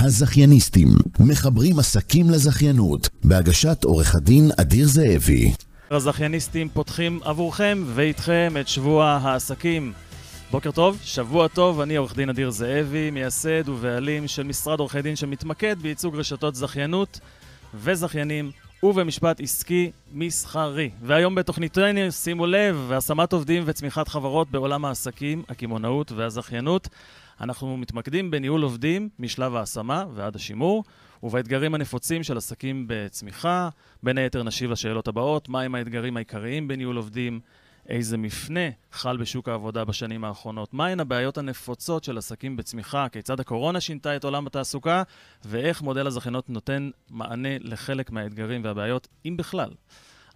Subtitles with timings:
[0.00, 0.88] הזכייניסטים,
[1.20, 5.52] מחברים עסקים לזכיינות, בהגשת עורך הדין אדיר זאבי.
[5.90, 9.92] הזכייניסטים פותחים עבורכם ואיתכם את שבוע העסקים.
[10.50, 15.16] בוקר טוב, שבוע טוב, אני עורך דין אדיר זאבי, מייסד ובעלים של משרד עורכי דין
[15.16, 17.20] שמתמקד בייצוג רשתות זכיינות
[17.74, 18.50] וזכיינים
[18.82, 20.90] ובמשפט עסקי מסחרי.
[21.02, 26.88] והיום בתוכניתנו, שימו לב, השמת עובדים וצמיחת חברות בעולם העסקים, הקמעונאות והזכיינות.
[27.40, 30.84] אנחנו מתמקדים בניהול עובדים משלב ההשמה ועד השימור,
[31.22, 33.68] ובאתגרים הנפוצים של עסקים בצמיחה.
[34.02, 37.40] בין היתר נשיב לשאלות הבאות, מהם האתגרים העיקריים בניהול עובדים?
[37.88, 38.60] איזה מפנה
[38.92, 40.74] חל בשוק העבודה בשנים האחרונות?
[40.74, 43.08] מהן הבעיות הנפוצות של עסקים בצמיחה?
[43.08, 45.02] כיצד הקורונה שינתה את עולם התעסוקה?
[45.44, 49.70] ואיך מודל הזכיינות נותן מענה לחלק מהאתגרים והבעיות, אם בכלל?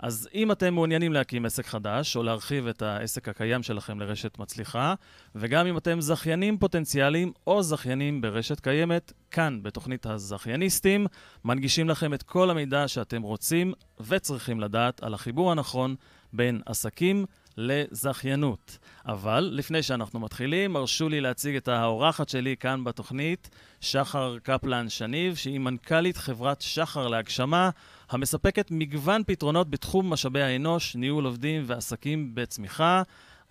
[0.03, 4.95] אז אם אתם מעוניינים להקים עסק חדש, או להרחיב את העסק הקיים שלכם לרשת מצליחה,
[5.35, 11.07] וגם אם אתם זכיינים פוטנציאליים או זכיינים ברשת קיימת, כאן, בתוכנית הזכייניסטים,
[11.45, 15.95] מנגישים לכם את כל המידע שאתם רוצים וצריכים לדעת על החיבור הנכון
[16.33, 18.79] בין עסקים לזכיינות.
[19.07, 23.51] אבל לפני שאנחנו מתחילים, הרשו לי להציג את האורחת שלי כאן בתוכנית,
[23.81, 27.71] שחר קפלן שניב, שהיא מנכ"לית חברת שחר להגשמה,
[28.11, 33.03] המספקת מגוון פתרונות בתחום משאבי האנוש, ניהול עובדים ועסקים בצמיחה.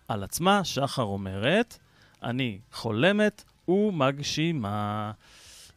[0.07, 1.77] על עצמה, שחר אומרת,
[2.23, 5.11] אני חולמת ומגשימה.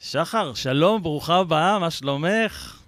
[0.00, 2.80] שחר, שלום, ברוכה הבאה, מה שלומך?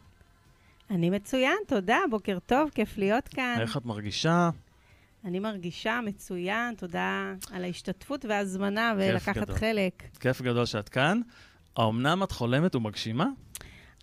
[0.91, 3.57] אני מצוין, תודה, בוקר טוב, כיף להיות כאן.
[3.61, 4.51] איך את מרגישה?
[5.25, 9.57] אני מרגישה מצוין, תודה על ההשתתפות וההזמנה ולקחת גדול.
[9.57, 10.03] חלק.
[10.21, 11.21] כיף גדול שאת כאן.
[11.77, 13.27] האומנם את חולמת ומגשימה?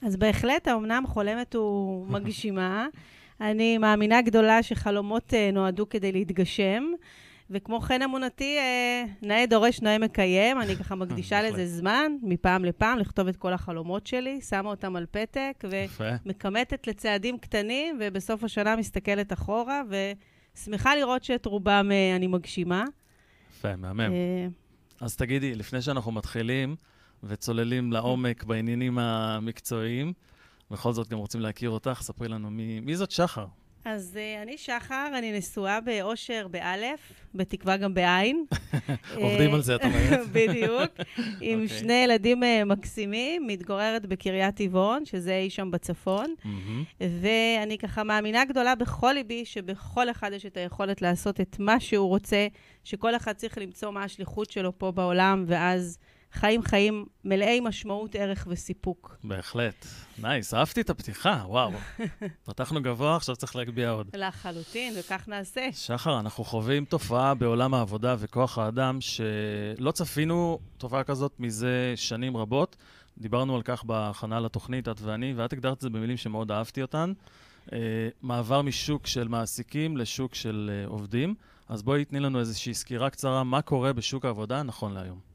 [0.01, 2.87] אז בהחלט, האומנם חולמת ומגשימה.
[3.41, 6.83] אני מאמינה גדולה שחלומות uh, נועדו כדי להתגשם.
[7.49, 10.61] וכמו כן אמונתי, אה, נאה דורש, נאה מקיים.
[10.61, 15.05] אני ככה מקדישה לזה זמן, מפעם לפעם, לכתוב את כל החלומות שלי, שמה אותם על
[15.11, 19.81] פתק, ומכמתת לצעדים קטנים, ובסוף השנה מסתכלת אחורה,
[20.55, 22.83] ושמחה לראות שאת רובם אה, אני מגשימה.
[23.51, 23.99] יפה, מהמם.
[23.99, 24.47] אה,
[25.01, 26.75] אז תגידי, לפני שאנחנו מתחילים
[27.23, 30.13] וצוללים לעומק בעניינים המקצועיים,
[30.71, 33.45] בכל זאת גם רוצים להכיר אותך, ספרי לנו מי, מי זאת שחר.
[33.85, 36.99] אז uh, אני שחר, אני נשואה באושר באלף,
[37.35, 38.45] בתקווה גם בעין.
[39.15, 40.27] עובדים על זה, את אומרת.
[40.31, 40.91] בדיוק.
[41.41, 41.79] עם אוקיי.
[41.79, 46.33] שני ילדים uh, מקסימים, מתגוררת בקריית טבעון, שזה אי שם בצפון.
[46.99, 52.07] ואני ככה מאמינה גדולה בכל ליבי, שבכל אחד יש את היכולת לעשות את מה שהוא
[52.07, 52.47] רוצה,
[52.83, 55.97] שכל אחד צריך למצוא מה השליחות שלו פה בעולם, ואז...
[56.33, 59.17] חיים חיים מלאי משמעות, ערך וסיפוק.
[59.23, 59.85] בהחלט.
[60.17, 61.71] נייס, אהבתי את הפתיחה, וואו.
[62.45, 64.07] פתחנו גבוה, עכשיו צריך להגביה עוד.
[64.13, 65.69] לחלוטין, וכך נעשה.
[65.71, 72.75] שחר, אנחנו חווים תופעה בעולם העבודה וכוח האדם שלא צפינו תופעה כזאת מזה שנים רבות.
[73.17, 77.13] דיברנו על כך בהכנה לתוכנית, את ואני, ואת הגדרת את זה במילים שמאוד אהבתי אותן.
[77.67, 77.71] Uh,
[78.21, 81.35] מעבר משוק של מעסיקים לשוק של uh, עובדים.
[81.69, 85.32] אז בואי תני לנו איזושהי סקירה קצרה, מה קורה בשוק העבודה נכון להיום.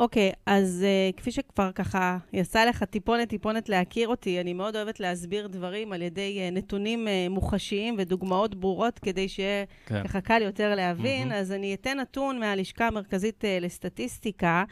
[0.00, 4.76] אוקיי, okay, אז uh, כפי שכבר ככה יצא לך טיפונת טיפונת להכיר אותי, אני מאוד
[4.76, 10.02] אוהבת להסביר דברים על ידי uh, נתונים uh, מוחשיים ודוגמאות ברורות, כדי שיהיה כן.
[10.04, 11.32] ככה קל יותר להבין.
[11.32, 11.34] Mm-hmm.
[11.34, 14.64] אז אני אתן נתון מהלשכה המרכזית uh, לסטטיסטיקה.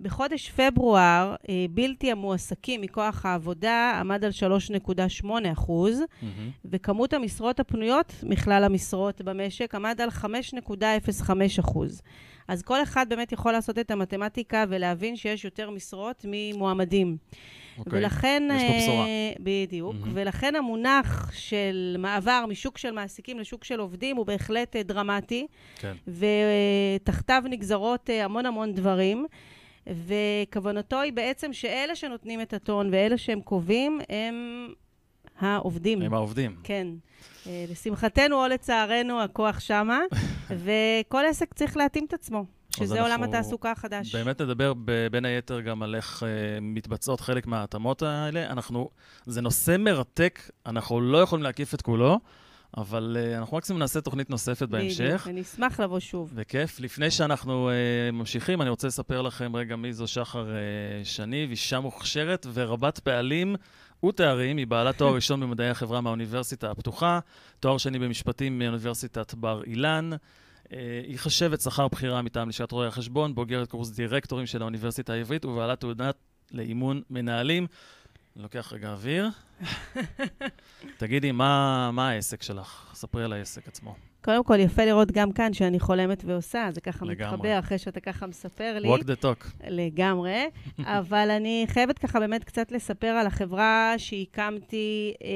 [0.00, 4.30] בחודש פברואר, uh, בלתי המועסקים מכוח העבודה עמד על
[5.22, 6.26] 3.8 אחוז, mm-hmm.
[6.64, 12.02] וכמות המשרות הפנויות מכלל המשרות במשק עמד על 5.05 אחוז.
[12.50, 17.16] אז כל אחד באמת יכול לעשות את המתמטיקה ולהבין שיש יותר משרות ממועמדים.
[17.78, 19.06] אוקיי, ולכן, יש פה בשורה.
[19.06, 19.94] אה, בדיוק.
[19.94, 20.08] Mm-hmm.
[20.12, 25.46] ולכן המונח של מעבר משוק של מעסיקים לשוק של עובדים הוא בהחלט אה, דרמטי.
[25.78, 25.92] כן.
[27.02, 29.26] ותחתיו נגזרות אה, המון המון דברים.
[29.86, 34.68] וכוונתו היא בעצם שאלה שנותנים את הטון ואלה שהם קובעים, הם
[35.40, 36.02] העובדים.
[36.02, 36.56] הם העובדים.
[36.62, 36.86] כן.
[37.46, 40.00] אה, לשמחתנו או לצערנו, הכוח שמה,
[40.64, 42.44] וכל עסק צריך להתאים את עצמו.
[42.76, 44.14] שזה עולם התעסוקה החדש.
[44.14, 44.72] באמת נדבר
[45.10, 46.26] בין היתר גם על איך uh,
[46.60, 48.46] מתבצעות חלק מההתאמות האלה.
[48.46, 48.88] אנחנו,
[49.26, 52.20] זה נושא מרתק, אנחנו לא יכולים להקיף את כולו,
[52.76, 55.26] אבל uh, אנחנו מקסימום נעשה תוכנית נוספת בהמשך.
[55.30, 56.32] אני אשמח לבוא שוב.
[56.34, 56.80] בכיף.
[56.80, 61.80] לפני שאנחנו uh, ממשיכים, אני רוצה לספר לכם רגע מי זו שחר uh, שניב, אישה
[61.80, 63.56] מוכשרת ורבת פעלים.
[64.04, 67.20] ותארים, היא בעלת תואר ראשון במדעי החברה מהאוניברסיטה הפתוחה,
[67.60, 70.10] תואר שני במשפטים מאוניברסיטת בר אילן.
[70.72, 75.44] אה, היא חשבת שכר בחירה מטעם לשכת רואי החשבון, בוגרת קורס דירקטורים של האוניברסיטה העברית
[75.44, 76.16] ובעלת תעודת
[76.52, 77.66] לאימון מנהלים.
[78.42, 79.28] לוקח רגע אוויר.
[80.98, 82.90] תגידי, מה, מה העסק שלך?
[82.94, 83.94] ספרי על העסק עצמו.
[84.24, 87.32] קודם כל, יפה לראות גם כאן שאני חולמת ועושה, זה ככה לגמרי.
[87.32, 88.94] מתחבר אחרי שאתה ככה מספר לי.
[88.94, 89.46] walk the talk.
[89.68, 90.44] לגמרי.
[90.98, 95.30] אבל אני חייבת ככה באמת קצת לספר על החברה שהקמתי אה,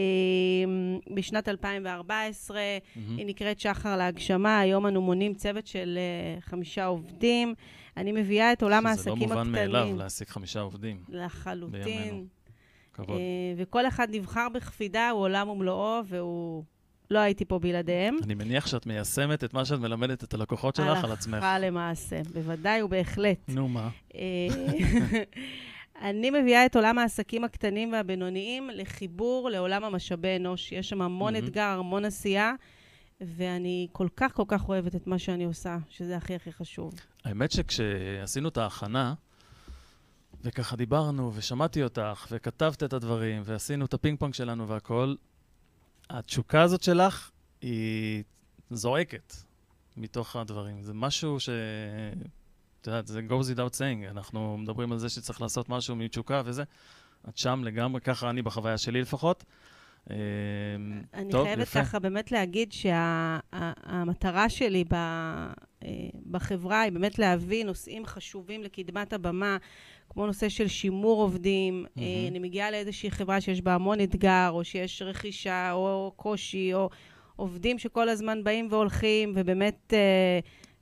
[1.15, 2.59] בשנת 2014.
[2.59, 2.99] Mm-hmm.
[3.17, 7.55] היא נקראת שחר להגשמה, היום אנו מונים צוות של אה, חמישה עובדים.
[7.97, 9.29] אני מביאה את עולם העסקים הקטנים.
[9.29, 11.05] שזה לא מובן מאליו להעסיק חמישה עובדים.
[11.09, 11.83] לחלוטין.
[11.85, 12.25] בימינו.
[12.95, 13.17] כבוד.
[13.17, 16.65] אה, וכל אחד נבחר בכפידה, הוא עולם ומלואו, והוא...
[17.11, 18.17] לא הייתי פה בלעדיהם.
[18.23, 21.35] אני מניח שאת מיישמת את מה שאת מלמדת את הלקוחות שלך על עצמך.
[21.35, 23.39] הלכה למעשה, בוודאי ובהחלט.
[23.49, 23.89] נו, מה?
[24.15, 24.21] אה,
[26.09, 30.73] אני מביאה את עולם העסקים הקטנים והבינוניים לחיבור לעולם המשאבי אנוש.
[30.73, 32.53] יש שם המון אתגר, המון עשייה,
[33.21, 36.95] ואני כל כך כל כך אוהבת את מה שאני עושה, שזה הכי הכי חשוב.
[37.25, 39.15] האמת שכשעשינו את ההכנה,
[40.45, 45.17] וככה דיברנו, ושמעתי אותך, וכתבת את הדברים, ועשינו את הפינג פונג שלנו והכול,
[46.11, 47.31] התשוקה הזאת שלך
[47.61, 48.23] היא
[48.71, 49.35] זועקת
[49.97, 50.83] מתוך הדברים.
[50.83, 51.49] זה משהו ש...
[52.81, 54.11] את יודעת, זה goes without saying.
[54.11, 56.65] אנחנו מדברים על זה שצריך לעשות משהו מתשוקה וזה.
[57.29, 59.45] את שם לגמרי, ככה אני בחוויה שלי לפחות.
[60.11, 60.17] אה,
[61.15, 61.81] אני טוב, חייבת יפה.
[61.81, 65.51] ככה באמת להגיד שהמטרה שה, שלי ב, אה,
[66.31, 69.57] בחברה היא באמת להביא נושאים חשובים לקדמת הבמה,
[70.11, 71.85] כמו נושא של שימור עובדים.
[71.87, 72.01] Mm-hmm.
[72.31, 76.91] אני מגיעה לאיזושהי חברה שיש בה המון אתגר, או שיש רכישה, או קושי, או
[77.37, 79.95] עובדים שכל הזמן באים והולכים, ובאמת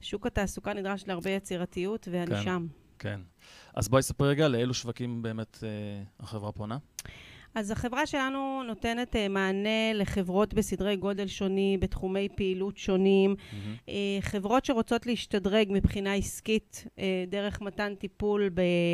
[0.01, 2.67] שוק התעסוקה נדרש להרבה יצירתיות, ואני כן, שם.
[2.99, 3.21] כן.
[3.75, 5.65] אז בואי ספרי רגע לאילו שווקים באמת
[6.21, 6.79] החברה פונה.
[7.55, 13.91] אז החברה שלנו נותנת uh, מענה לחברות בסדרי גודל שונים, בתחומי פעילות שונים, mm-hmm.
[14.21, 18.51] חברות שרוצות להשתדרג מבחינה עסקית uh, דרך מתן טיפול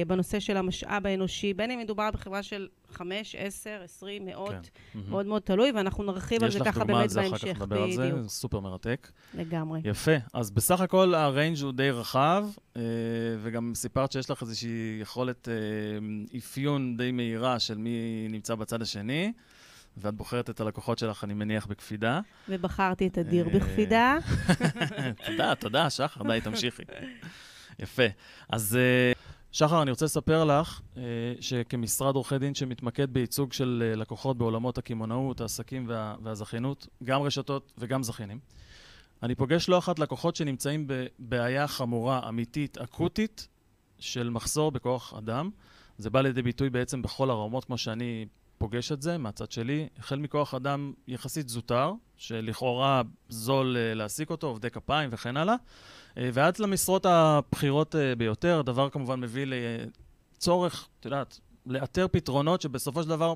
[0.06, 5.00] בנושא של המשאב האנושי, בין אם מדובר בחברה של חמש, עשר, עשרים, מאות, כן.
[5.08, 7.44] מאוד מאוד תלוי, ואנחנו נרחיב על זה ככה באמת בהמשך.
[7.44, 9.10] יש לך דוגמה על זה, אחר כך נדבר על זה, סופר מרתק.
[9.34, 9.80] לגמרי.
[9.84, 10.16] יפה.
[10.34, 12.46] אז בסך הכל הריינג' הוא די רחב,
[12.76, 12.82] אה,
[13.42, 19.32] וגם סיפרת שיש לך איזושהי יכולת אה, אפיון די מהירה של מי נמצא בצד השני.
[19.96, 22.20] ואת בוחרת את הלקוחות שלך, אני מניח, בקפידה.
[22.48, 24.18] ובחרתי את אדיר אה, בקפידה.
[25.26, 26.82] תודה, תודה, שחר, די, תמשיכי.
[27.78, 28.02] יפה.
[28.50, 28.78] אז
[29.58, 31.02] שחר, אני רוצה לספר לך אה,
[31.40, 37.72] שכמשרד עורכי דין שמתמקד בייצוג של אה, לקוחות בעולמות הקמעונאות, העסקים וה, והזכיינות, גם רשתות
[37.78, 38.38] וגם זכיינים,
[39.22, 43.48] אני פוגש לא אחת לקוחות שנמצאים בבעיה חמורה, אמיתית, אקוטית,
[43.98, 45.50] של מחסור בכוח אדם.
[45.98, 48.26] זה בא לידי ביטוי בעצם בכל הרמות, כמו שאני
[48.58, 54.46] פוגש את זה מהצד שלי, החל מכוח אדם יחסית זוטר, שלכאורה זול אה, להעסיק אותו,
[54.46, 55.54] עובדי כפיים וכן הלאה,
[56.18, 59.46] אה, ועד למשרות הבכירות אה, ביותר, הדבר כמובן מביא
[60.36, 63.34] לצורך, את יודעת, לאתר פתרונות שבסופו של דבר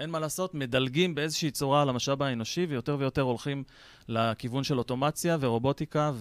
[0.00, 3.64] אין מה לעשות, מדלגים באיזושהי צורה על המשאב האנושי, ויותר ויותר הולכים
[4.08, 6.12] לכיוון של אוטומציה ורובוטיקה,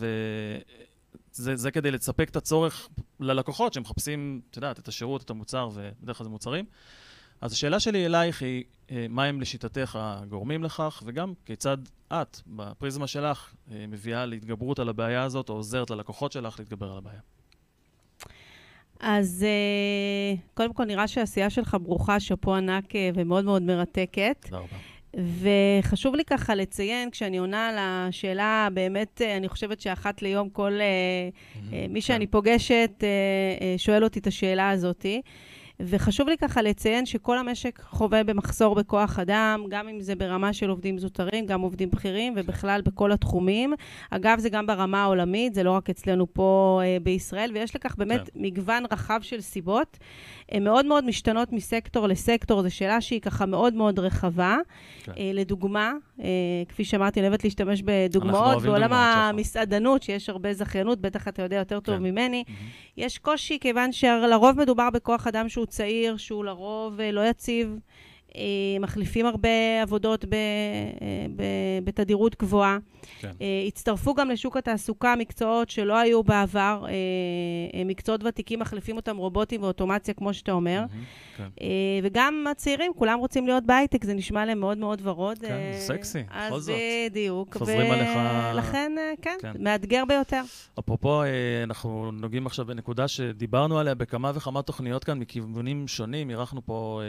[1.34, 2.90] וזה כדי לספק את הצורך
[3.20, 6.66] ללקוחות שמחפשים, את יודעת, את השירות, את המוצר, ובדרך כלל זה מוצרים.
[7.44, 11.78] אז השאלה שלי אלייך היא, אה, מה הם לשיטתך הגורמים לכך, וגם כיצד
[12.14, 16.98] את, בפריזמה שלך, אה, מביאה להתגברות על הבעיה הזאת, או עוזרת ללקוחות שלך להתגבר על
[16.98, 17.20] הבעיה?
[19.00, 24.38] אז אה, קודם כל, נראה שהעשייה שלך ברוכה, שאפו ענק ומאוד מאוד מרתקת.
[24.42, 24.78] תודה רבה.
[25.42, 31.60] וחשוב לי ככה לציין, כשאני עונה על השאלה, באמת, אני חושבת שאחת ליום כל mm-hmm,
[31.90, 32.32] מי שאני כן.
[32.32, 33.04] פוגשת
[33.78, 35.22] שואל אותי את השאלה הזאתי.
[35.80, 40.70] וחשוב לי ככה לציין שכל המשק חווה במחסור בכוח אדם, גם אם זה ברמה של
[40.70, 43.74] עובדים זוטרים, גם עובדים בכירים, ובכלל בכל התחומים.
[44.10, 48.30] אגב, זה גם ברמה העולמית, זה לא רק אצלנו פה אה, בישראל, ויש לכך באמת
[48.30, 48.32] כן.
[48.36, 49.98] מגוון רחב של סיבות.
[50.54, 54.58] הן מאוד מאוד משתנות מסקטור לסקטור, זו שאלה שהיא ככה מאוד מאוד רחבה.
[55.04, 55.12] כן.
[55.18, 56.28] אה, לדוגמה, אה,
[56.70, 61.80] כפי שאמרתי, אני אוהבת להשתמש בדוגמאות, בעולם המסעדנות, שיש הרבה זכיינות, בטח אתה יודע יותר
[61.80, 62.04] טוב כן.
[62.04, 62.92] ממני, mm-hmm.
[62.98, 67.80] יש קושי כיוון שלרוב מדובר בכוח אדם שהוא צעיר, שהוא לרוב אה, לא יציב.
[68.36, 70.38] אה, מחליפים הרבה עבודות ב, אה,
[71.36, 71.44] ב,
[71.84, 72.78] בתדירות גבוהה.
[73.20, 73.32] כן.
[73.68, 76.86] הצטרפו גם לשוק התעסוקה מקצועות שלא היו בעבר,
[77.86, 80.84] מקצועות ותיקים מחליפים אותם רובוטים ואוטומציה, כמו שאתה אומר.
[80.90, 81.48] Mm-hmm, כן.
[82.04, 85.38] וגם הצעירים, כולם רוצים להיות בהייטק, זה נשמע להם מאוד מאוד ורוד.
[85.40, 86.76] כן, סקסי, בכל זאת.
[86.76, 87.58] אז בדיוק.
[87.58, 87.94] חוזרים ו...
[87.94, 88.10] עליך...
[88.56, 90.42] לכן, כן, כן, מאתגר ביותר.
[90.80, 91.24] אפרופו,
[91.64, 96.30] אנחנו נוגעים עכשיו בנקודה שדיברנו עליה בכמה וכמה תוכניות כאן מכיוונים שונים.
[96.30, 97.02] אירחנו פה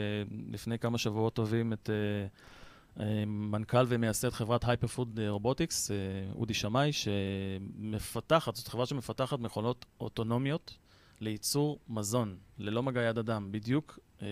[0.53, 1.14] לפני כמה שבועות.
[1.15, 5.95] שבועות טובים את uh, uh, מנכ"ל ומייסד חברת Hyper Food Robotics, uh,
[6.37, 10.79] אודי שמאי, שמפתחת, זאת חברה שמפתחת מכונות אוטונומיות
[11.21, 14.29] לייצור מזון, ללא מגע יד אדם, בדיוק אה,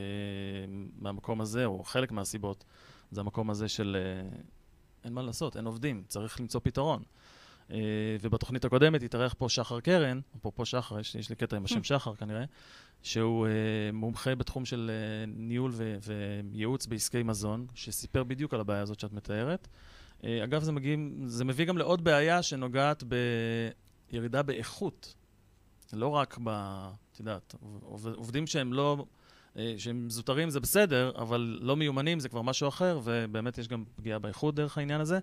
[0.98, 2.64] מהמקום הזה, או חלק מהסיבות,
[3.10, 4.38] זה המקום הזה של אה,
[5.04, 7.02] אין מה לעשות, אין עובדים, צריך למצוא פתרון.
[7.70, 7.76] אה,
[8.20, 11.84] ובתוכנית הקודמת התארח פה שחר קרן, אפרופו שחר, יש, יש לי קטע עם השם.
[11.84, 12.44] שחר כנראה,
[13.02, 13.52] שהוא אה,
[13.92, 19.12] מומחה בתחום של אה, ניהול ו- וייעוץ בעסקי מזון, שסיפר בדיוק על הבעיה הזאת שאת
[19.12, 19.68] מתארת.
[20.24, 23.04] אה, אגב, זה, מגיעים, זה מביא גם לעוד בעיה שנוגעת
[24.10, 25.14] בירידה באיכות.
[25.92, 26.48] לא רק ב...
[27.12, 27.54] את יודעת,
[28.14, 29.04] עובדים שהם לא...
[29.76, 34.18] שהם זוטרים זה בסדר, אבל לא מיומנים זה כבר משהו אחר, ובאמת יש גם פגיעה
[34.18, 35.18] באיכות דרך העניין הזה.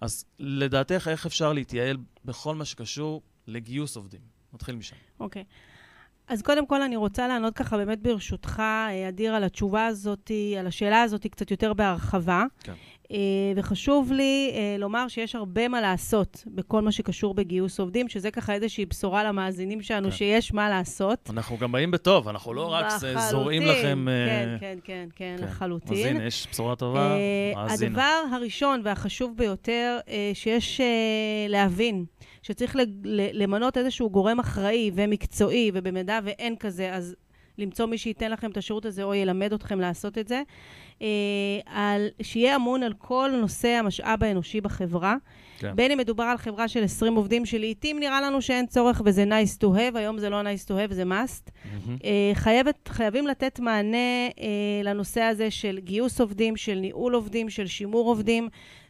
[0.00, 4.20] אז לדעתך, איך אפשר להתייעל בכל מה שקשור לגיוס עובדים?
[4.52, 4.96] נתחיל משם.
[5.20, 5.42] אוקיי.
[5.42, 5.73] Okay.
[6.28, 10.66] אז קודם כל אני רוצה לענות ככה באמת ברשותך, אה, אדיר, על התשובה הזאת, על
[10.66, 12.44] השאלה הזאת קצת יותר בהרחבה.
[12.62, 12.72] כן.
[13.10, 13.16] אה,
[13.56, 18.52] וחשוב לי אה, לומר שיש הרבה מה לעשות בכל מה שקשור בגיוס עובדים, שזה ככה
[18.52, 20.16] איזושהי בשורה למאזינים שלנו, כן.
[20.16, 21.30] שיש מה לעשות.
[21.30, 22.86] אנחנו גם באים בטוב, אנחנו לא רק
[23.30, 24.06] זורעים לכם...
[24.08, 25.98] כן, כן, כן, כן, כן, לחלוטין.
[25.98, 27.16] אז הנה, יש בשורה טובה,
[27.54, 27.90] מאזינה.
[27.90, 29.98] הדבר הראשון והחשוב ביותר
[30.34, 30.80] שיש
[31.48, 32.04] להבין,
[32.44, 32.76] שצריך
[33.32, 37.16] למנות איזשהו גורם אחראי ומקצועי, ובמידה ואין כזה, אז
[37.58, 40.42] למצוא מי שייתן לכם את השירות הזה או ילמד אתכם לעשות את זה,
[41.02, 41.06] אה,
[41.66, 45.16] על, שיהיה אמון על כל נושא המשאב האנושי בחברה.
[45.58, 45.76] כן.
[45.76, 49.58] בין אם מדובר על חברה של 20 עובדים, שלעיתים נראה לנו שאין צורך וזה nice
[49.62, 51.50] to have, היום זה לא nice to have, זה must.
[51.50, 52.04] Mm-hmm.
[52.34, 58.08] חייבת, חייבים לתת מענה אה, לנושא הזה של גיוס עובדים, של ניהול עובדים, של שימור
[58.08, 58.48] עובדים.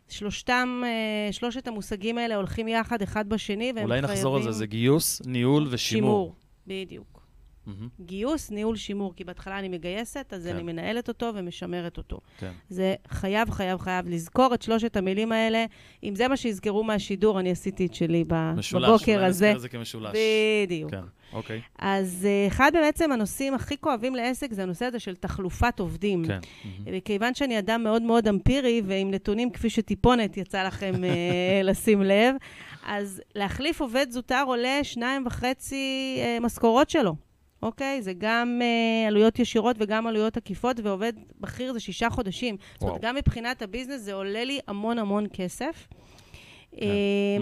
[0.09, 3.91] שלושתם, אה, שלושת המושגים האלה הולכים יחד אחד בשני, והם חייבים...
[3.91, 6.35] אולי נחזור על זה, זה גיוס, ניהול ושימור.
[6.67, 7.14] שימור, בדיוק.
[7.69, 8.03] Mm-hmm.
[8.05, 10.55] גיוס, ניהול, שימור, כי בהתחלה אני מגייסת, אז כן.
[10.55, 12.21] אני מנהלת אותו ומשמרת אותו.
[12.39, 12.53] כן.
[12.69, 15.65] זה חייב, חייב, חייב לזכור את שלושת המילים האלה.
[16.03, 18.25] אם זה מה שיזכרו מהשידור, אני עשיתי את שלי
[18.57, 19.49] משולש, בבוקר הזה.
[19.49, 20.17] משולש, זה כמשולש.
[20.67, 20.91] בדיוק.
[20.91, 21.01] כן,
[21.33, 21.61] אוקיי.
[21.79, 26.25] אז uh, אחד בעצם הנושאים הכי כואבים לעסק זה הנושא הזה של תחלופת עובדים.
[26.27, 26.39] כן.
[26.93, 27.39] וכיוון mm-hmm.
[27.39, 32.35] שאני אדם מאוד מאוד אמפירי, ועם נתונים כפי שטיפונת יצא לכם uh, לשים לב,
[32.87, 37.15] אז להחליף עובד זוטר עולה שניים וחצי משכורות שלו.
[37.65, 38.03] אוקיי?
[38.03, 42.57] זה גם uh, עלויות ישירות וגם עלויות עקיפות, ועובד בכיר זה שישה חודשים.
[42.57, 42.71] וואו.
[42.75, 45.89] זאת אומרת, גם מבחינת הביזנס זה עולה לי המון המון כסף.
[46.71, 46.87] כן.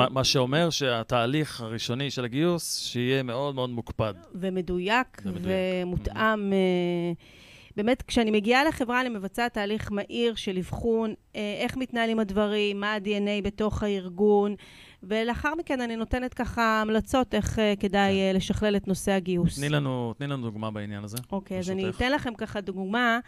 [0.00, 4.14] אה, מה שאומר שהתהליך הראשוני של הגיוס, שיהיה מאוד מאוד מוקפד.
[4.34, 6.52] ומדויק, ומותאם.
[6.52, 7.76] Mm-hmm.
[7.76, 13.44] באמת, כשאני מגיעה לחברה, אני מבצעת תהליך מהיר של אבחון, איך מתנהלים הדברים, מה ה-DNA
[13.44, 14.54] בתוך הארגון,
[15.02, 19.58] ולאחר מכן אני נותנת ככה המלצות איך uh, כדאי uh, לשכלל את נושא הגיוס.
[19.58, 21.16] תני לנו, תני לנו דוגמה בעניין הזה.
[21.32, 23.18] אוקיי, אז אני אתן לכם ככה דוגמה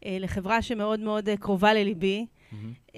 [0.00, 2.26] uh, לחברה שמאוד מאוד uh, קרובה לליבי.
[2.26, 2.54] Mm-hmm.
[2.88, 2.94] Uh,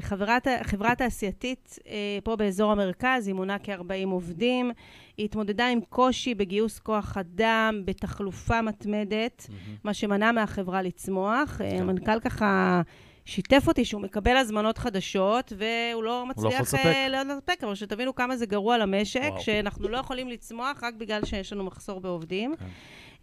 [0.00, 1.84] חברת, חברה תעשייתית uh,
[2.24, 4.70] פה באזור המרכז, היא מונה כ-40 עובדים.
[5.16, 9.80] היא התמודדה עם קושי בגיוס כוח אדם, בתחלופה מתמדת, mm-hmm.
[9.84, 11.56] מה שמנע מהחברה לצמוח.
[11.58, 11.76] כן.
[11.80, 12.82] המנכ"ל ככה...
[13.24, 18.36] שיתף אותי שהוא מקבל הזמנות חדשות, והוא לא מצליח אה, לא לספק, אבל שתבינו כמה
[18.36, 19.40] זה גרוע למשק, וואו.
[19.40, 22.54] שאנחנו לא יכולים לצמוח רק בגלל שיש לנו מחסור בעובדים.
[22.56, 22.66] כן.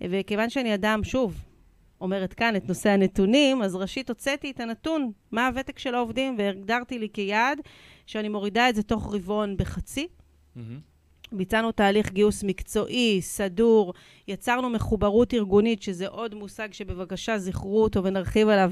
[0.10, 1.42] וכיוון שאני אדם, שוב,
[2.01, 7.00] אומרת כאן את נושא הנתונים, אז ראשית הוצאתי את הנתון, מה הוותק של העובדים, והגדרתי
[7.00, 7.60] לי כיעד
[8.06, 10.08] שאני מורידה את זה תוך רבעון בחצי.
[10.08, 10.60] Mm-hmm.
[11.32, 13.94] ביצענו תהליך גיוס מקצועי, סדור,
[14.27, 18.72] יצרנו מחוברות ארגונית, שזה עוד מושג שבבקשה זכרו אותו ונרחיב עליו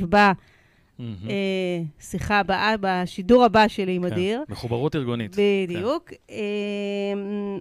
[1.00, 4.44] אה, שיחה הבאה, בשידור הבא שלי עם כן, אדיר.
[4.50, 5.36] מחוברות ארגונית.
[5.68, 6.10] בדיוק.
[6.10, 6.16] כן.
[6.30, 7.60] אה,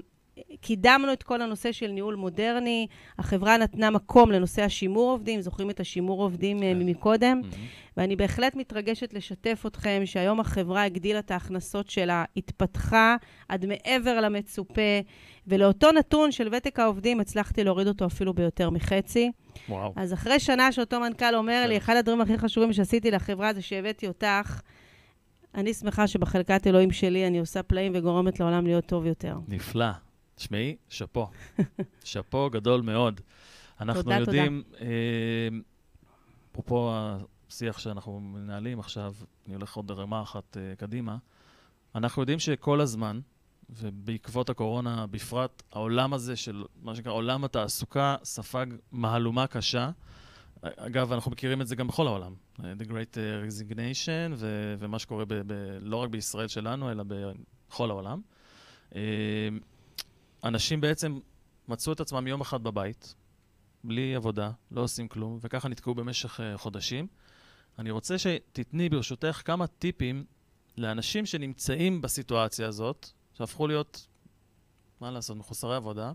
[0.61, 2.87] קידמנו את כל הנושא של ניהול מודרני,
[3.19, 6.79] החברה נתנה מקום לנושא השימור עובדים, זוכרים את השימור עובדים אה, כן.
[6.79, 7.41] מקודם?
[7.43, 7.85] Mm-hmm.
[7.97, 13.17] ואני בהחלט מתרגשת לשתף אתכם שהיום החברה הגדילה את ההכנסות שלה, התפתחה
[13.49, 15.01] עד מעבר למצופה,
[15.47, 19.31] ולאותו נתון של ותק העובדים הצלחתי להוריד אותו אפילו ביותר מחצי.
[19.69, 19.93] וואו.
[19.97, 21.69] אז אחרי שנה שאותו מנכ"ל אומר כן.
[21.69, 24.61] לי, אחד הדברים הכי חשובים שעשיתי לחברה זה שהבאתי אותך,
[25.55, 29.37] אני שמחה שבחלקת אלוהים שלי אני עושה פלאים וגורמת לעולם להיות טוב יותר.
[29.49, 30.04] נפלא.
[30.35, 31.27] תשמעי, שאפו.
[32.05, 33.21] שאפו גדול מאוד.
[33.81, 34.87] אנחנו תודה, יודעים, אה,
[36.53, 36.93] אפרופו
[37.49, 39.15] השיח שאנחנו מנהלים עכשיו,
[39.47, 41.17] אני הולך עוד רמה אחת uh, קדימה,
[41.95, 43.21] אנחנו יודעים שכל הזמן,
[43.71, 49.91] ובעקבות הקורונה בפרט, העולם הזה של מה שנקרא עולם התעסוקה ספג מהלומה קשה.
[50.63, 52.35] אגב, אנחנו מכירים את זה גם בכל העולם.
[52.59, 53.17] The Great
[53.49, 58.21] Resignation, ו- ומה שקורה ב- ב- לא רק בישראל שלנו, אלא בכל העולם.
[60.45, 61.19] אנשים בעצם
[61.69, 63.15] מצאו את עצמם יום אחד בבית,
[63.85, 67.07] בלי עבודה, לא עושים כלום, וככה נתקעו במשך uh, חודשים.
[67.79, 70.25] אני רוצה שתתני ברשותך כמה טיפים
[70.77, 74.07] לאנשים שנמצאים בסיטואציה הזאת, שהפכו להיות,
[75.01, 76.13] מה לעשות, מחוסרי עבודה,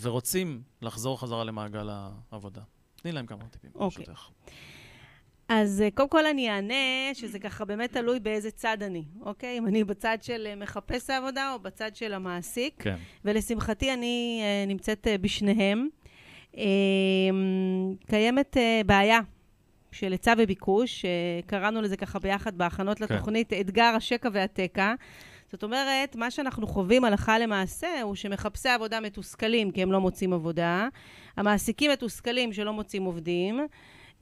[0.00, 2.62] ורוצים לחזור חזרה למעגל העבודה.
[2.96, 4.04] תני להם כמה טיפים, אוקיי.
[4.04, 4.28] ברשותך.
[5.54, 9.58] אז אה, קודם כל אני אענה שזה ככה באמת תלוי באיזה צד אני, אוקיי?
[9.58, 12.74] אם אני בצד של אה, מחפש העבודה או בצד של המעסיק.
[12.82, 12.94] כן.
[13.24, 15.88] ולשמחתי אני אה, נמצאת בשניהם.
[16.56, 16.62] אה,
[18.06, 18.56] קיימת
[18.86, 19.20] בעיה
[19.92, 21.04] של היצע וביקוש,
[21.46, 23.04] קראנו לזה ככה ביחד בהכנות כן.
[23.04, 24.94] לתוכנית, אתגר השקע והתקע.
[25.50, 30.32] זאת אומרת, מה שאנחנו חווים הלכה למעשה הוא שמחפשי עבודה מתוסכלים כי הם לא מוצאים
[30.32, 30.88] עבודה,
[31.36, 33.60] המעסיקים מתוסכלים שלא מוצאים עובדים,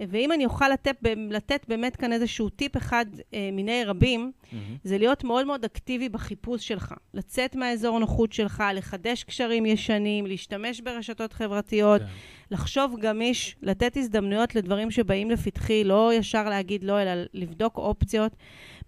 [0.08, 0.96] ואם אני אוכל לתת,
[1.30, 4.76] לתת באמת כאן איזשהו טיפ אחד אה, מיני רבים, מהמם.
[4.84, 6.94] זה להיות מאוד מאוד אקטיבי בחיפוש שלך.
[7.14, 12.06] לצאת מהאזור הנוחות שלך, לחדש קשרים ישנים, להשתמש ברשתות חברתיות, כן.
[12.50, 18.32] לחשוב גמיש, לתת הזדמנויות לדברים שבאים לפתחי, לא ישר להגיד לא, אלא לבדוק אופציות.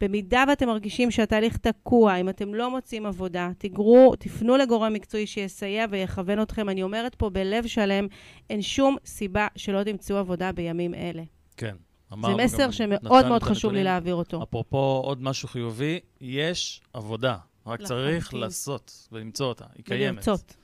[0.00, 5.86] במידה ואתם מרגישים שהתהליך תקוע, אם אתם לא מוצאים עבודה, תגרו, תפנו לגורם מקצועי שיסייע
[5.90, 6.68] ויכוון אתכם.
[6.68, 8.06] אני אומרת פה בלב שלם,
[8.50, 11.22] אין שום סיבה שלא תמצאו עבודה בימים אלה.
[11.56, 11.76] כן.
[12.10, 13.84] זה אמרנו מסר גם, שמאוד מאוד חשוב לי.
[13.84, 14.42] להעביר אותו.
[14.42, 18.34] אפרופו עוד משהו חיובי, יש עבודה, רק צריך.
[18.34, 20.12] לעשות ולמצוא אותה, היא קיימת.
[20.12, 20.56] ולרצות.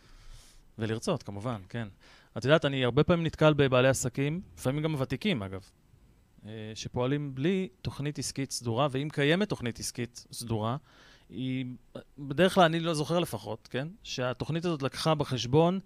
[0.78, 1.88] ולרצות, כמובן, כן.
[2.38, 5.70] את יודעת, אני הרבה פעמים נתקל בבעלי עסקים, לפעמים גם ותיקים אגב,
[6.46, 10.76] אה, שפועלים בלי תוכנית עסקית סדורה, ואם קיימת תוכנית עסקית סדורה,
[11.28, 11.66] היא,
[12.18, 13.88] בדרך כלל, אני לא זוכר לפחות, כן?
[14.02, 15.80] שהתוכנית הזאת לקחה בחשבון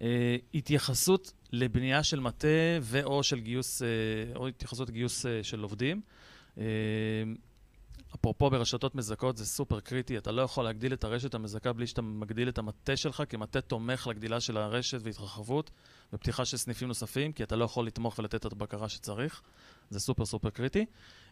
[0.00, 2.48] אה, התייחסות לבנייה של מטה
[2.80, 3.88] ו/או של גיוס, אה,
[4.34, 6.00] או התייחסות לגיוס אה, של עובדים.
[6.58, 6.64] אה,
[8.14, 12.02] אפרופו ברשתות מזכות זה סופר קריטי, אתה לא יכול להגדיל את הרשת המזכה בלי שאתה
[12.02, 15.70] מגדיל את המטה שלך כמטה תומך לגדילה של הרשת והתרחבות
[16.12, 19.42] ופתיחה של סניפים נוספים, כי אתה לא יכול לתמוך ולתת את הבקרה שצריך.
[19.90, 20.84] זה סופר סופר קריטי.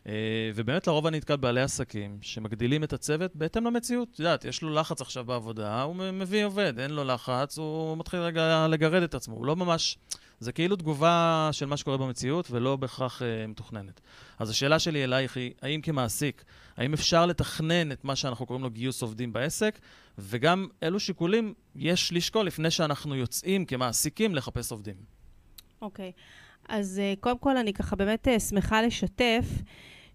[0.06, 0.12] אה,
[0.54, 4.08] ובאמת לרוב אני נתקל בעלי עסקים שמגדילים את הצוות בהתאם למציאות.
[4.14, 8.20] את יודעת, יש לו לחץ עכשיו בעבודה, הוא מביא עובד, אין לו לחץ, הוא מתחיל
[8.20, 9.34] רגע לגרד את עצמו.
[9.34, 9.98] הוא לא ממש...
[10.40, 14.00] זה כאילו תגובה של מה שקורה במציאות ולא בהכרח אה, מתוכננת.
[14.38, 16.44] אז השאלה שלי אלייך היא, האם כמעסיק,
[16.76, 19.78] האם אפשר לתכנן את מה שאנחנו קוראים לו גיוס עובדים בעסק,
[20.18, 24.94] וגם אילו שיקולים יש לשקול לפני שאנחנו יוצאים כמעסיקים לחפש עובדים?
[25.82, 26.12] אוקיי.
[26.68, 29.44] אז אה, קודם כל, אני ככה באמת אה, שמחה לשתף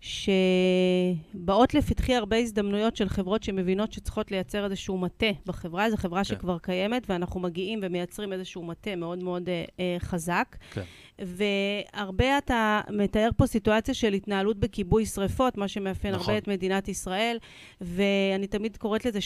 [0.01, 5.89] שבאות לפתחי הרבה הזדמנויות של חברות שמבינות שצריכות לייצר איזשהו מטה בחברה.
[5.89, 6.23] זו חברה כן.
[6.23, 10.55] שכבר קיימת, ואנחנו מגיעים ומייצרים איזשהו מטה מאוד מאוד אה, אה, חזק.
[10.71, 10.83] כן.
[11.21, 16.25] והרבה אתה מתאר פה סיטואציה של התנהלות בכיבוי שריפות, מה שמאפיין נכון.
[16.25, 17.37] הרבה את מדינת ישראל,
[17.81, 19.19] ואני תמיד קוראת לזה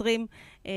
[0.00, 0.04] 80-20.
[0.66, 0.72] אה,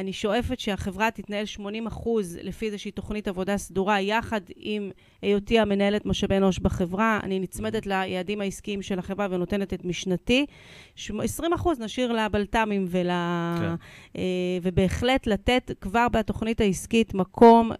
[0.00, 4.90] אני שואפת שהחברה תתנהל 80 אחוז לפי איזושהי תוכנית עבודה סדורה, יחד עם
[5.22, 7.20] היותי המנהלת משאבי אנוש בחברה.
[7.22, 10.46] אני נצמדת ליעדים העסקיים של החברה ונותנת את משנתי.
[10.94, 13.08] ש- 20 אחוז נשאיר לבלת"מים ול...
[13.60, 13.74] כן.
[14.16, 14.22] אה,
[14.62, 17.72] ובהחלט לתת כבר בתוכנית העסקית מקום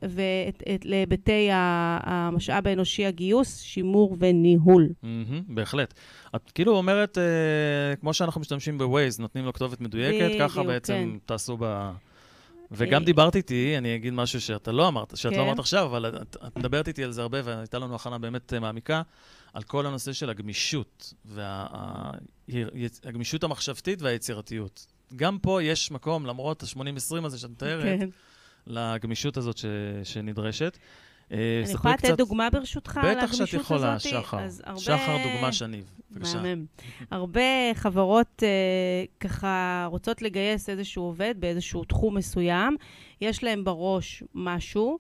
[0.85, 4.89] להיבטי המשאב האנושי, הגיוס, שימור וניהול.
[5.03, 5.95] מהמם, בהחלט.
[6.37, 11.19] את כאילו אומרת, אה, כמו שאנחנו משתמשים ב-Waze, נותנים לו כתובת מדויקת, ככה בעצם כן.
[11.45, 11.91] תעשו ב...
[12.71, 15.39] וגם אה, דיברת איתי, אני אגיד משהו שאתה לא אמרת, שאת כן.
[15.39, 18.53] לא אמרת עכשיו, אבל את, את מדברת איתי על זה הרבה, והייתה לנו הכנה באמת
[18.53, 19.03] אה, מעמיקה,
[19.53, 21.15] על כל הנושא של הגמישות,
[22.45, 24.87] והגמישות המחשבתית והיצירתיות.
[25.17, 28.09] גם פה יש מקום, למרות ה-80-20 הזה שאת מתארת, כן.
[28.67, 29.65] לגמישות הזאת ש,
[30.05, 30.79] שנדרשת.
[31.33, 34.09] אה, אני יכולה לתת קצת- דוגמה ברשותך על בטח הגמישות שאת יכולה, הזאתי?
[34.09, 34.39] שחר.
[34.65, 34.81] הרבה...
[34.81, 35.91] שחר דוגמה שניב.
[36.11, 36.43] בבקשה.
[36.43, 36.65] מהמם.
[37.11, 37.41] הרבה
[37.75, 38.49] חברות אה,
[39.21, 42.77] ככה רוצות לגייס איזשהו עובד באיזשהו תחום מסוים,
[43.21, 44.99] יש להם בראש משהו,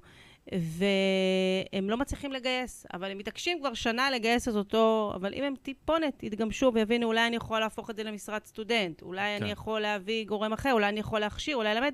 [0.52, 5.54] והם לא מצליחים לגייס, אבל הם מתעקשים כבר שנה לגייס את אותו, אבל אם הם
[5.62, 9.42] טיפונת יתגמשו ויבינו, אולי אני יכול להפוך את זה למשרת סטודנט, אולי כן.
[9.42, 11.92] אני יכול להביא גורם אחר, אולי אני יכול להכשיר, אולי ללמד,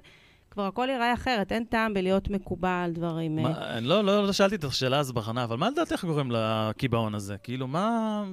[0.50, 3.38] כבר הכל ייראה אחרת, אין טעם בלהיות מקובע על דברים.
[3.38, 6.30] אה, מה, אני לא, לא, לא שאלתי את השאלה הזו בכנה, אבל מה לדעתך גורם
[6.30, 7.36] לקיבעון הזה?
[7.38, 8.24] כאילו, מה...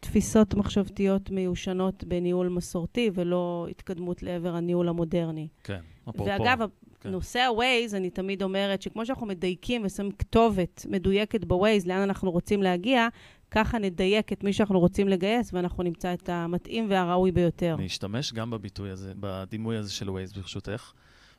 [0.00, 5.48] תפיסות מחשבתיות מיושנות בניהול מסורתי ולא התקדמות לעבר הניהול המודרני.
[5.64, 6.24] כן, אפרופו.
[6.24, 6.58] ואגב,
[7.00, 7.10] כן.
[7.10, 12.62] נושא ה-Waze, אני תמיד אומרת שכמו שאנחנו מדייקים ושמים כתובת מדויקת ב-Waze, לאן אנחנו רוצים
[12.62, 13.08] להגיע,
[13.50, 17.74] ככה נדייק את מי שאנחנו רוצים לגייס, ואנחנו נמצא את המתאים והראוי ביותר.
[17.78, 20.92] אני אשתמש גם בביטוי הזה, בדימוי הזה של Waze, ברשותך,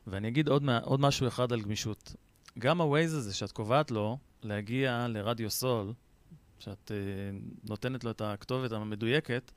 [0.06, 2.14] ואני אגיד עוד, מה- עוד משהו אחד על גמישות.
[2.58, 5.92] גם ה-Waze הזה שאת קובעת לו להגיע לרדיו סול,
[6.58, 9.52] שאת uh, נותנת לו את הכתובת המדויקת,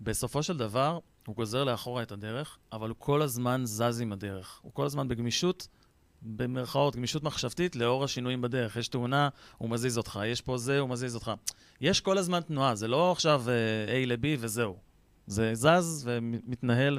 [0.00, 4.60] בסופו של דבר הוא גוזר לאחורה את הדרך, אבל הוא כל הזמן זז עם הדרך.
[4.62, 5.68] הוא כל הזמן בגמישות,
[6.22, 8.76] במרכאות, גמישות מחשבתית לאור השינויים בדרך.
[8.76, 11.32] יש תאונה, הוא מזיז אותך, יש פה זה, הוא מזיז אותך.
[11.80, 14.76] יש כל הזמן תנועה, זה לא עכשיו uh, A ל-B וזהו.
[15.26, 16.98] זה זז ומתנהל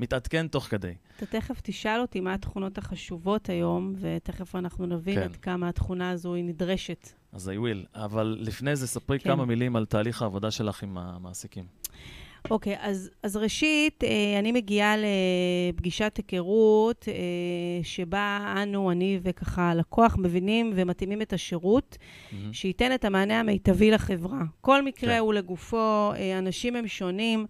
[0.00, 0.94] מתעדכן תוך כדי.
[1.16, 5.22] אתה תכף תשאל אותי מה התכונות החשובות היום, ותכף אנחנו נבין כן.
[5.22, 7.08] עד כמה התכונה הזו היא נדרשת.
[7.32, 7.88] אז I will.
[7.94, 9.30] אבל לפני זה, ספרי כן.
[9.30, 11.64] כמה מילים על תהליך העבודה שלך עם המעסיקים.
[12.50, 17.14] אוקיי, okay, אז, אז ראשית, אה, אני מגיעה לפגישת היכרות, אה,
[17.82, 22.34] שבה אנו, אני וככה לקוח, מבינים ומתאימים את השירות, mm-hmm.
[22.52, 24.40] שייתן את המענה המיטבי לחברה.
[24.60, 25.14] כל מקרה okay.
[25.14, 25.18] כן.
[25.20, 27.46] הוא לגופו, אה, אנשים הם שונים.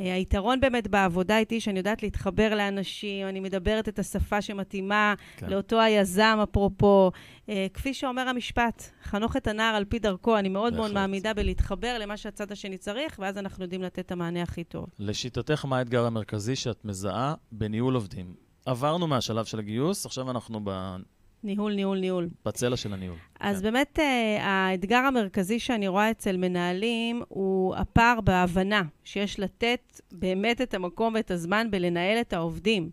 [0.00, 5.50] אה, היתרון באמת בעבודה איתי, שאני יודעת להתחבר לאנשים, אני מדברת את השפה שמתאימה כן.
[5.50, 7.10] לאותו היזם, אפרופו.
[7.48, 11.98] אה, כפי שאומר המשפט, חנוך את הנער על פי דרכו, אני מאוד מאוד מעמידה בלהתחבר
[11.98, 14.86] למה שהצד השני צריך, ואז אנחנו יודעים לתת את המענה הכי טוב.
[14.98, 18.34] לשיטתך, מה האתגר המרכזי שאת מזהה בניהול עובדים?
[18.66, 20.96] עברנו מהשלב של הגיוס, עכשיו אנחנו ב...
[21.44, 22.28] ניהול, ניהול, ניהול.
[22.44, 23.16] בצלע של הניהול.
[23.40, 23.62] אז כן.
[23.62, 24.02] באמת, uh,
[24.40, 31.30] האתגר המרכזי שאני רואה אצל מנהלים הוא הפער בהבנה שיש לתת באמת את המקום ואת
[31.30, 32.90] הזמן בלנהל את העובדים.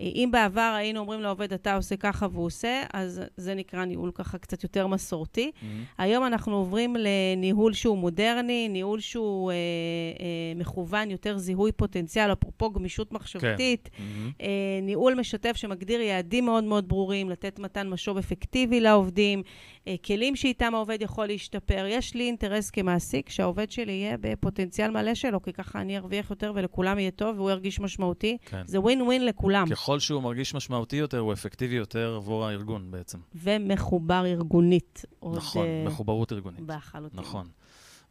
[0.00, 4.38] אם בעבר היינו אומרים לעובד, אתה עושה ככה והוא עושה, אז זה נקרא ניהול ככה
[4.38, 5.50] קצת יותר מסורתי.
[5.54, 5.64] Mm-hmm.
[5.98, 12.70] היום אנחנו עוברים לניהול שהוא מודרני, ניהול שהוא אה, אה, מכוון יותר זיהוי פוטנציאל, אפרופו
[12.70, 14.02] גמישות מחשבתית, כן.
[14.02, 14.42] mm-hmm.
[14.42, 19.42] אה, ניהול משתף שמגדיר יעדים מאוד מאוד ברורים, לתת מתן משוב אפקטיבי לעובדים,
[19.88, 21.86] אה, כלים שאיתם העובד יכול להשתפר.
[21.88, 26.52] יש לי אינטרס כמעסיק שהעובד שלי יהיה בפוטנציאל מלא שלו, כי ככה אני ארוויח יותר
[26.54, 28.36] ולכולם יהיה טוב והוא ירגיש משמעותי.
[28.46, 28.62] כן.
[28.66, 29.66] זה ווין ווין לכולם.
[29.70, 33.18] ככל שהוא מרגיש משמעותי יותר, הוא אפקטיבי יותר עבור הארגון בעצם.
[33.34, 35.04] ומחובר ארגונית.
[35.22, 36.60] נכון, עוד, uh, מחוברות ארגונית.
[36.60, 37.20] בחלוטין.
[37.20, 37.48] נכון.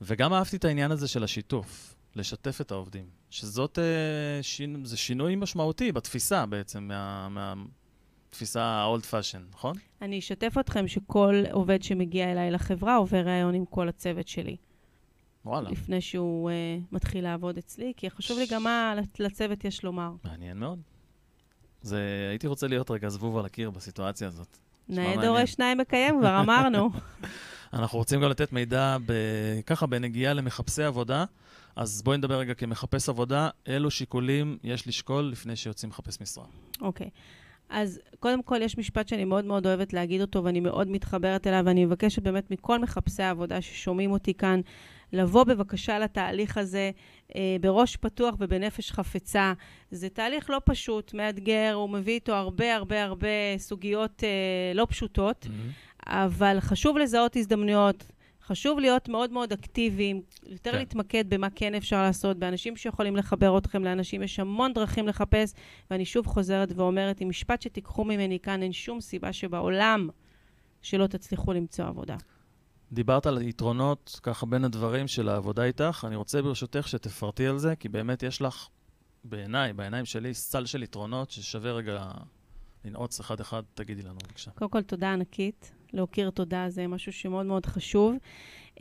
[0.02, 3.06] וגם אהבתי את העניין הזה של השיתוף, לשתף את העובדים.
[3.30, 3.82] שזאת, uh,
[4.44, 7.30] שינו, זה שינוי משמעותי בתפיסה בעצם, מה...
[7.30, 7.54] מה
[8.30, 9.76] תפיסה ה-old fashion, נכון?
[10.02, 14.58] אני אשתף אתכם שכל עובד שמגיע אליי לחברה עובר ראיון עם כל הצוות שלי.
[15.46, 15.70] וואלה.
[15.70, 16.54] לפני שהוא uh,
[16.96, 20.12] מתחיל לעבוד אצלי, כי חשוב לי גם מה לצוות יש לומר.
[20.24, 20.80] מעניין מאוד.
[21.86, 24.58] זה, הייתי רוצה להיות רגע זבוב על הקיר בסיטואציה הזאת.
[24.90, 26.90] נאה דורש, שניים מקיים, כבר אמרנו.
[27.74, 29.14] אנחנו רוצים גם לתת מידע ב...
[29.66, 31.26] ככה בנגיעה למחפשי עבודה.
[31.76, 36.46] אז בואי נדבר רגע כמחפש עבודה, אילו שיקולים יש לשקול לפני שיוצאים לחפש משרה.
[36.82, 37.08] אוקיי.
[37.08, 37.10] Okay.
[37.70, 41.64] אז קודם כל, יש משפט שאני מאוד מאוד אוהבת להגיד אותו, ואני מאוד מתחברת אליו,
[41.66, 44.62] ואני מבקשת באמת מכל מחפשי העבודה ששומעים אותי כאן,
[45.14, 46.92] לבוא בבקשה לתהליך הזה
[47.62, 49.54] בראש פתוח ובנפש חפצה.
[49.92, 55.46] זה תהליך לא פשוט, מאתגר, הוא מביא איתו הרבה הרבה הרבה סוגיות אה, לא פשוטות,
[55.46, 56.04] mm-hmm.
[56.06, 58.12] אבל חשוב לזהות הזדמנויות.
[58.48, 60.78] חשוב להיות מאוד מאוד אקטיביים, יותר כן.
[60.78, 64.24] להתמקד במה כן אפשר לעשות, באנשים שיכולים לחבר אתכם לאנשים.
[64.24, 65.54] יש המון דרכים לחפש,
[65.92, 70.10] ואני שוב חוזרת ואומרת, עם משפט שתיקחו ממני כאן, אין שום סיבה שבעולם
[70.82, 72.16] שלא תצליחו למצוא עבודה.
[72.92, 76.06] דיברת על יתרונות, ככה בין הדברים של העבודה איתך.
[76.08, 78.68] אני רוצה ברשותך שתפרטי על זה, כי באמת יש לך,
[79.24, 82.12] בעיניי, בעיניים שלי, סל של יתרונות ששווה רגע
[82.86, 83.64] לנעוץ אחד-אחד.
[83.74, 84.52] תגידי לנו, בבקשה.
[84.52, 85.72] קודם כל, תודה ענקית.
[85.94, 88.16] להכיר תודה זה משהו שמאוד מאוד חשוב.
[88.76, 88.80] Uh,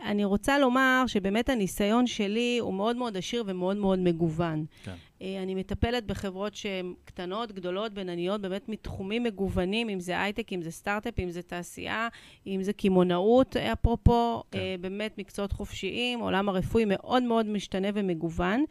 [0.00, 4.64] אני רוצה לומר שבאמת הניסיון שלי הוא מאוד מאוד עשיר ומאוד מאוד מגוון.
[4.84, 4.94] כן.
[5.20, 10.62] Uh, אני מטפלת בחברות שהן קטנות, גדולות, בינוניות, באמת מתחומים מגוונים, אם זה הייטק, אם
[10.62, 12.08] זה סטארט-אפ, אם זה תעשייה,
[12.46, 14.58] אם זה קמעונאות, אפרופו, כן.
[14.58, 18.64] uh, באמת מקצועות חופשיים, עולם הרפואי מאוד מאוד משתנה ומגוון.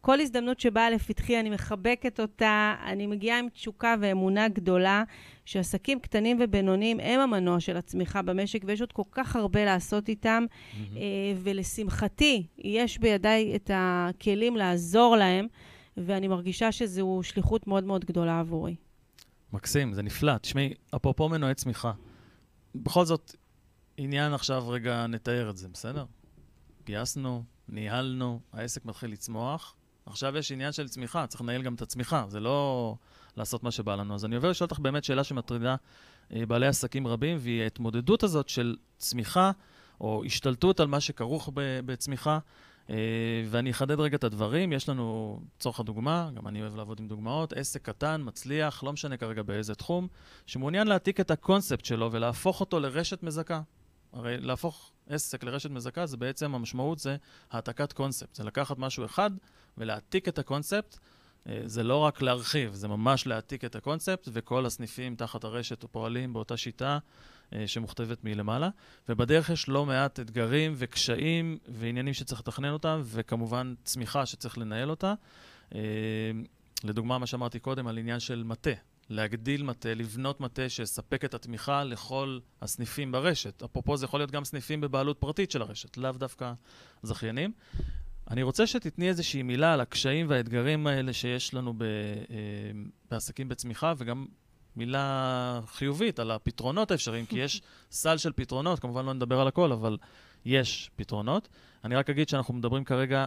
[0.00, 5.02] כל הזדמנות שבאה לפתחי, אני מחבקת אותה, אני מגיעה עם תשוקה ואמונה גדולה
[5.44, 10.44] שעסקים קטנים ובינוניים הם המנוע של הצמיחה במשק, ויש עוד כל כך הרבה לעשות איתם,
[10.50, 10.96] mm-hmm.
[11.36, 15.46] ולשמחתי, יש בידיי את הכלים לעזור להם,
[15.96, 18.76] ואני מרגישה שזו שליחות מאוד מאוד גדולה עבורי.
[19.52, 20.38] מקסים, זה נפלא.
[20.38, 21.92] תשמעי, אפרופו מנועי צמיחה,
[22.74, 23.36] בכל זאת,
[23.96, 26.04] עניין עכשיו רגע נתאר את זה, בסדר?
[26.86, 29.74] גייסנו, ניהלנו, העסק מתחיל לצמוח,
[30.06, 32.96] עכשיו יש עניין של צמיחה, צריך לנהל גם את הצמיחה, זה לא
[33.36, 34.14] לעשות מה שבא לנו.
[34.14, 35.76] אז אני עובר לשאול אותך באמת שאלה שמטרידה
[36.32, 39.50] אה, בעלי עסקים רבים, והיא ההתמודדות הזאת של צמיחה,
[40.00, 42.38] או השתלטות על מה שכרוך בצמיחה.
[42.90, 42.96] אה,
[43.50, 44.72] ואני אחדד רגע את הדברים.
[44.72, 49.16] יש לנו, לצורך הדוגמה, גם אני אוהב לעבוד עם דוגמאות, עסק קטן, מצליח, לא משנה
[49.16, 50.08] כרגע באיזה תחום,
[50.46, 53.60] שמעוניין להעתיק את הקונספט שלו ולהפוך אותו לרשת מזכה.
[54.12, 57.16] הרי להפוך עסק לרשת מזכה, זה בעצם, המשמעות זה
[57.50, 58.34] העתקת קונספט.
[58.34, 59.30] זה לקחת משהו אחד
[59.78, 60.98] ולהעתיק את הקונספט.
[61.48, 66.32] אה, זה לא רק להרחיב, זה ממש להעתיק את הקונספט, וכל הסניפים תחת הרשת פועלים
[66.32, 66.98] באותה שיטה
[67.66, 68.68] שמוכתבת מלמעלה.
[69.08, 75.14] ובדרך יש לא מעט אתגרים וקשיים ועניינים שצריך לתכנן אותם, וכמובן צמיחה שצריך לנהל אותה.
[75.74, 75.80] אה,
[76.84, 78.70] לדוגמה, מה שאמרתי קודם על עניין של מטה.
[79.10, 83.62] להגדיל מטה, לבנות מטה שיספק את התמיכה לכל הסניפים ברשת.
[83.62, 86.52] אפרופו, זה יכול להיות גם סניפים בבעלות פרטית של הרשת, לאו דווקא
[87.02, 87.52] זכיינים.
[88.30, 91.86] אני רוצה שתתני איזושהי מילה על הקשיים והאתגרים האלה שיש לנו ב, אה,
[93.10, 94.26] בעסקים בצמיחה, וגם
[94.76, 99.72] מילה חיובית על הפתרונות האפשריים, כי יש סל של פתרונות, כמובן לא נדבר על הכל,
[99.72, 99.98] אבל
[100.44, 101.48] יש פתרונות.
[101.84, 103.26] אני רק אגיד שאנחנו מדברים כרגע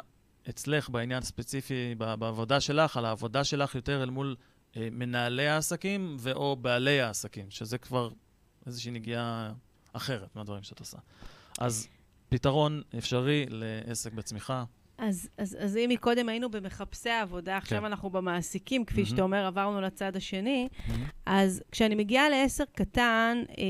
[0.49, 4.36] אצלך בעניין ספציפי, בעבודה שלך, על העבודה שלך יותר אל מול
[4.77, 8.10] אה, מנהלי העסקים ו/או בעלי העסקים, שזה כבר
[8.65, 9.53] איזושהי נגיעה
[9.93, 10.97] אחרת מהדברים שאת עושה.
[11.60, 11.88] אז
[12.29, 14.63] פתרון אפשרי לעסק בצמיחה.
[15.07, 17.85] אז, אז, אז אם מקודם היינו במחפשי העבודה, עכשיו כן.
[17.85, 19.05] אנחנו במעסיקים, כפי mm-hmm.
[19.05, 20.91] שאתה אומר, עברנו לצד השני, mm-hmm.
[21.25, 23.63] אז כשאני מגיעה לעסק קטן, אה,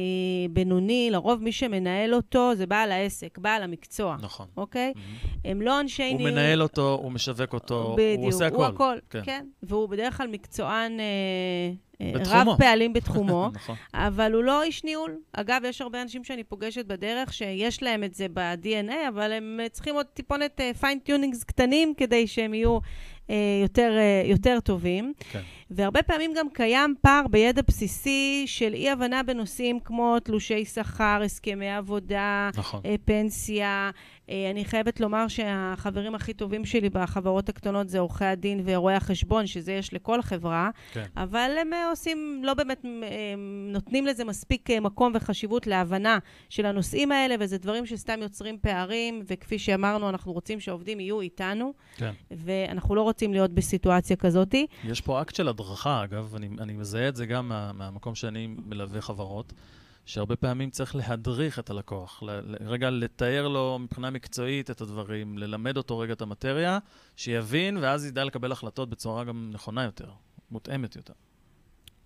[0.49, 4.17] בינוני, לרוב מי שמנהל אותו זה בעל העסק, בעל המקצוע.
[4.21, 4.47] נכון.
[4.57, 4.93] אוקיי?
[4.95, 5.37] Mm-hmm.
[5.45, 6.21] הם לא אנשי ניהול.
[6.21, 8.59] הוא מנהל אותו, הוא משווק אותו, בדיוק, הוא עושה הכול.
[8.59, 9.21] הוא הכל, כן.
[9.23, 9.45] כן.
[9.63, 10.99] והוא בדרך כלל מקצוען...
[10.99, 11.73] אה,
[12.13, 12.51] בתחומו.
[12.51, 13.75] רב פעלים בתחומו, נכון.
[13.93, 15.17] אבל הוא לא איש ניהול.
[15.33, 19.95] אגב, יש הרבה אנשים שאני פוגשת בדרך שיש להם את זה ב-DNA, אבל הם צריכים
[19.95, 22.79] עוד טיפונת fine-tunings uh, קטנים כדי שהם יהיו
[23.62, 23.91] יותר,
[24.23, 25.13] uh, יותר טובים.
[25.31, 25.39] כן.
[25.71, 32.49] והרבה פעמים גם קיים פער בידע בסיסי של אי-הבנה בנושאים כמו תלושי שכר, הסכמי עבודה,
[32.57, 32.81] נכון.
[32.81, 33.91] uh, פנסיה.
[34.29, 39.47] אה, אני חייבת לומר שהחברים הכי טובים שלי בחברות הקטנות זה עורכי הדין ורואי החשבון,
[39.47, 41.05] שזה יש לכל חברה, כן.
[41.17, 42.89] אבל הם אה, עושים, לא באמת אה,
[43.71, 46.17] נותנים לזה מספיק מקום וחשיבות להבנה
[46.49, 51.73] של הנושאים האלה, וזה דברים שסתם יוצרים פערים, וכפי שאמרנו, אנחנו רוצים שהעובדים יהיו איתנו,
[51.97, 52.12] כן.
[52.31, 54.56] ואנחנו לא רוצים להיות בסיטואציה כזאת.
[54.84, 58.47] יש פה אקט של הדרכה, אגב, אני, אני מזהה את זה גם מה, מהמקום שאני
[58.65, 59.54] מלווה חברות.
[60.06, 62.23] שהרבה פעמים צריך להדריך את הלקוח,
[62.62, 66.80] רגע לתאר לו מבחינה מקצועית את הדברים, ללמד אותו רגע את המטריה,
[67.15, 70.10] שיבין, ואז ידע לקבל החלטות בצורה גם נכונה יותר,
[70.52, 71.13] מותאמת יותר.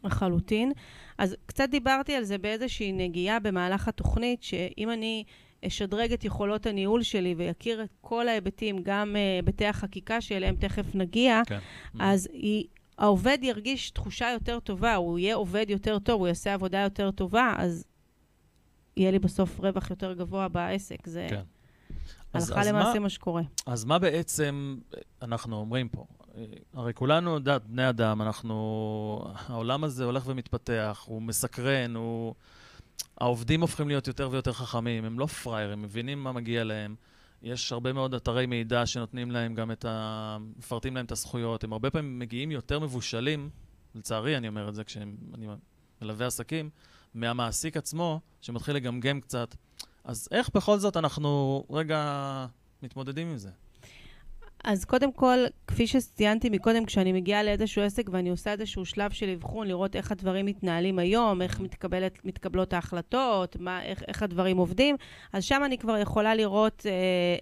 [0.03, 0.71] לחלוטין.
[1.17, 5.23] אז קצת דיברתי על זה באיזושהי נגיעה במהלך התוכנית, שאם אני
[5.65, 10.55] אשדרג את יכולות הניהול שלי ויכיר את כל ההיבטים, גם אה, היבטי uh, החקיקה שאליהם
[10.55, 11.59] תכף נגיע, כן.
[11.99, 12.65] אז היא,
[12.97, 17.53] העובד ירגיש תחושה יותר טובה, הוא יהיה עובד יותר טוב, הוא יעשה עבודה יותר טובה,
[17.57, 17.85] אז
[18.97, 21.07] יהיה לי בסוף רווח יותר גבוה בעסק.
[21.07, 21.41] זה כן.
[22.33, 23.41] הלכה אז, למעשה מה, מה שקורה.
[23.65, 24.77] אז מה בעצם
[25.21, 26.05] אנחנו אומרים פה?
[26.73, 29.33] הרי כולנו, יודעת, בני אדם, אנחנו...
[29.47, 32.35] העולם הזה הולך ומתפתח, הוא מסקרן, הוא...
[33.17, 36.95] העובדים הופכים להיות יותר ויותר חכמים, הם לא פראיירים, מבינים מה מגיע להם.
[37.41, 40.37] יש הרבה מאוד אתרי מידע שנותנים להם גם את ה...
[40.57, 41.63] מפרטים להם את הזכויות.
[41.63, 43.49] הם הרבה פעמים מגיעים יותר מבושלים,
[43.95, 45.47] לצערי אני אומר את זה כשאני
[46.01, 46.69] מלווה עסקים,
[47.13, 49.55] מהמעסיק עצמו, שמתחיל לגמגם קצת.
[50.03, 52.45] אז איך בכל זאת אנחנו רגע
[52.83, 53.49] מתמודדים עם זה?
[54.63, 59.29] אז קודם כל, כפי שציינתי מקודם, כשאני מגיעה לאיזשהו עסק ואני עושה איזשהו שלב של
[59.29, 64.95] אבחון, לראות איך הדברים מתנהלים היום, איך מתקבלת, מתקבלות ההחלטות, מה, איך, איך הדברים עובדים,
[65.33, 66.91] אז שם אני כבר יכולה לראות אה,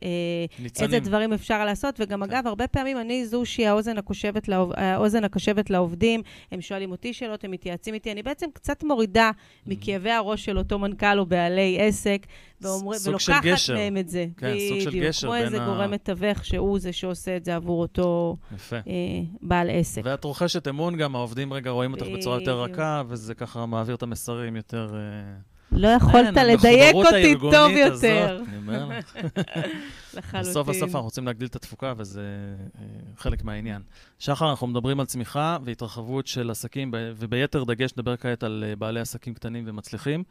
[0.04, 1.96] אה, איזה דברים אפשר לעשות.
[2.00, 2.32] וגם, כן.
[2.32, 7.14] אגב, הרבה פעמים אני זו שהיא האוזן הקשבת, לעוב, האוזן הקשבת לעובדים, הם שואלים אותי
[7.14, 9.70] שאלות, הם מתייעצים איתי, אני בעצם קצת מורידה mm-hmm.
[9.70, 12.26] מכאבי הראש של אותו מנכ"ל או בעלי עסק,
[12.66, 14.26] ואומר, ולוקחת מהם את זה.
[14.38, 15.50] כן, בדיוק, סוג של גשר בין ה...
[15.50, 18.76] כמו איזה גורם מתווך שהוא זה שעושה את זה עבור אותו יפה.
[18.76, 18.82] אה,
[19.42, 20.02] בעל עסק.
[20.06, 24.04] ואת רוכשת אמון גם, העובדים רגע רואים אותך בצורה יותר רכה, וזה ככה מעביר את
[24.04, 24.96] המסרים יותר...
[24.96, 25.56] אה...
[25.72, 28.44] לא יכולת לדייק אותי טוב יותר.
[28.48, 29.16] אני אומר לך.
[30.14, 30.52] לחלוטין.
[30.52, 32.22] בסוף בסוף אנחנו רוצים להגדיל את התפוקה, וזה
[32.80, 32.86] אה,
[33.18, 33.82] חלק מהעניין.
[34.20, 39.00] שחר, אנחנו מדברים על צמיחה והתרחבות של עסקים, וביתר דגש נדבר כעת על אה, בעלי
[39.00, 40.24] עסקים קטנים ומצליחים,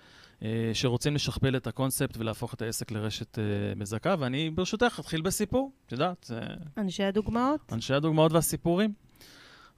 [0.72, 3.38] שרוצים לשכפל את הקונספט ולהפוך את העסק לרשת
[3.76, 6.30] מזכה, ואני ברשותך אתחיל בסיפור, את יודעת.
[6.78, 7.60] אנשי הדוגמאות?
[7.72, 8.92] אנשי הדוגמאות והסיפורים.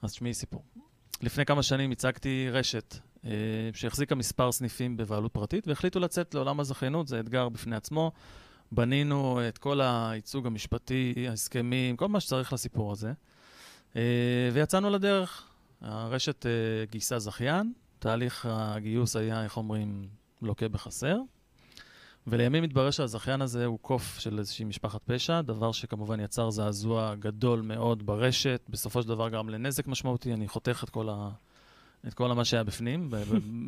[0.02, 0.62] אז תשמעי סיפור.
[1.22, 3.30] לפני כמה שנים הצגתי רשת אה,
[3.72, 8.12] שהחזיקה מספר סניפים בבעלות פרטית, והחליטו לצאת לעולם הזכיינות, זה אתגר בפני עצמו.
[8.72, 13.12] בנינו את כל הייצוג המשפטי, ההסכמים, כל מה שצריך לסיפור הזה,
[13.96, 14.02] אה,
[14.52, 15.48] ויצאנו לדרך.
[15.80, 16.50] הרשת אה,
[16.90, 20.08] גייסה זכיין, תהליך הגיוס היה, איך אומרים,
[20.42, 21.16] לוקה בחסר.
[22.26, 27.60] ולימים התברר שהזכיין הזה הוא קוף של איזושהי משפחת פשע, דבר שכמובן יצר זעזוע גדול
[27.60, 31.30] מאוד ברשת, בסופו של דבר גרם לנזק משמעותי, אני חותך את כל, ה...
[32.08, 33.10] את כל מה שהיה בפנים,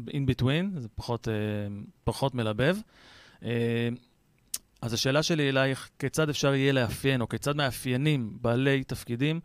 [0.08, 1.30] in between, זה פחות, uh,
[2.04, 2.76] פחות מלבב.
[3.40, 3.44] Uh,
[4.82, 9.40] אז השאלה שלי אלייך, כיצד אפשר יהיה לאפיין, או כיצד מאפיינים בעלי תפקידים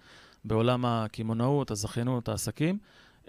[0.45, 2.77] בעולם הקמעונאות, הזכיינות, העסקים,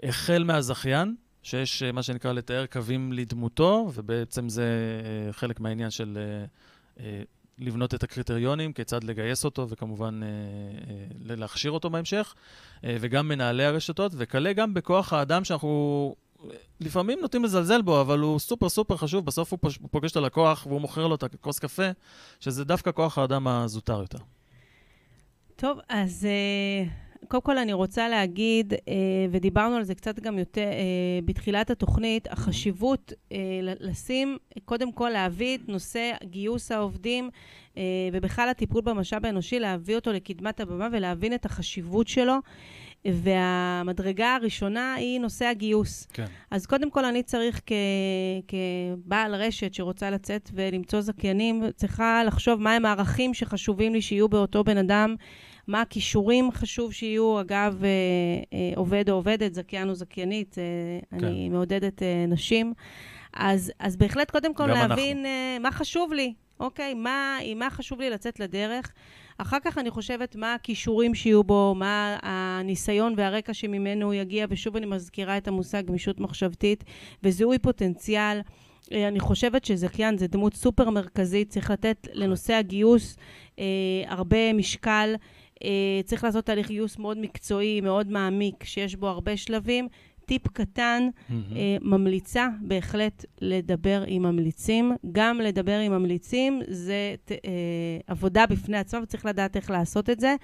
[0.03, 4.63] החל מהזכיין, שיש אה, מה שנקרא לתאר קווים לדמותו, ובעצם זה
[5.27, 6.17] אה, חלק מהעניין של
[6.99, 7.21] אה,
[7.57, 10.19] לבנות את הקריטריונים, כיצד לגייס אותו, וכמובן
[11.19, 12.35] להכשיר אותו בהמשך,
[12.83, 16.15] וגם מנהלי הרשתות, וכלה גם בכוח האדם שאנחנו
[16.79, 19.59] לפעמים נוטים לזלזל בו, אבל הוא סופר סופר חשוב, בסוף הוא
[19.91, 21.89] פוגש את הלקוח והוא מוכר לו את הכוס קפה,
[22.39, 24.19] שזה דווקא כוח האדם הזוטר יותר.
[25.55, 26.27] טוב, אז
[27.27, 28.77] קודם כל אני רוצה להגיד, uh,
[29.31, 33.33] ודיברנו על זה קצת גם יותר uh, בתחילת התוכנית, החשיבות uh,
[33.79, 37.29] לשים, קודם כל להביא את נושא גיוס העובדים
[38.13, 42.33] ובכלל הטיפול במשאב האנושי, להביא אותו לקדמת הבמה ולהבין את החשיבות שלו.
[43.05, 46.05] והמדרגה הראשונה היא נושא הגיוס.
[46.13, 46.25] כן.
[46.51, 47.71] אז קודם כל, אני צריך כ...
[48.47, 54.77] כבעל רשת שרוצה לצאת ולמצוא זכיינים, צריכה לחשוב מהם הערכים שחשובים לי שיהיו באותו בן
[54.77, 55.15] אדם,
[55.67, 57.41] מה הכישורים חשוב שיהיו.
[57.41, 57.89] אגב, אה,
[58.53, 61.25] אה, עובד או עובדת, זכיין או זכיינית, אה, כן.
[61.25, 62.73] אני מעודדת נשים.
[63.33, 65.61] אז, אז בהחלט, קודם כל, להבין אנחנו.
[65.61, 66.93] מה חשוב לי, אוקיי?
[66.93, 68.91] מה, עם מה חשוב לי לצאת לדרך.
[69.37, 74.75] אחר כך אני חושבת מה הכישורים שיהיו בו, מה הניסיון והרקע שממנו הוא יגיע, ושוב
[74.75, 76.83] אני מזכירה את המושג גמישות מחשבתית
[77.23, 78.41] וזיהוי פוטנציאל.
[78.91, 83.17] אני חושבת שזכיין זה דמות סופר מרכזית, צריך לתת לנושא הגיוס
[83.59, 83.63] אה,
[84.07, 85.15] הרבה משקל.
[85.65, 89.87] אה, צריך לעשות תהליך גיוס מאוד מקצועי, מאוד מעמיק, שיש בו הרבה שלבים.
[90.25, 91.33] טיפ קטן, mm-hmm.
[91.55, 94.95] אה, ממליצה בהחלט לדבר עם ממליצים.
[95.11, 97.37] גם לדבר עם ממליצים זה ת, אה,
[98.07, 100.35] עבודה בפני עצמה, וצריך לדעת איך לעשות את זה,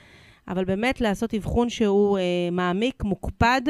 [0.48, 3.62] אבל באמת לעשות אבחון שהוא אה, מעמיק, מוקפד,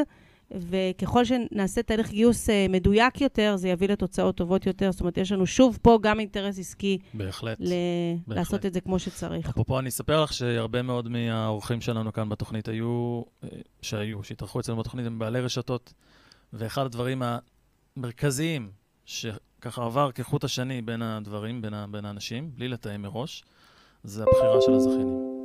[0.60, 4.92] וככל שנעשה תהליך גיוס אה, מדויק יותר, זה יביא לתוצאות טובות יותר.
[4.92, 6.98] זאת אומרת, יש לנו שוב פה גם אינטרס עסקי.
[7.14, 7.58] בהחלט.
[7.60, 7.66] ל-
[8.28, 8.38] בהחלט.
[8.38, 9.50] לעשות את זה כמו שצריך.
[9.50, 13.50] אפרופו, אני אספר לך שהרבה מאוד מהאורחים שלנו כאן בתוכנית היו, אה,
[13.82, 15.94] שהיו, שהתארחו אצלנו בתוכנית, הם בעלי רשתות,
[16.54, 17.22] ואחד הדברים
[17.98, 18.70] המרכזיים,
[19.06, 23.44] שככה עבר כחוט השני בין הדברים, בין, ה- בין האנשים, בלי לתאם מראש,
[24.04, 25.41] זה הבחירה של הזכיינים.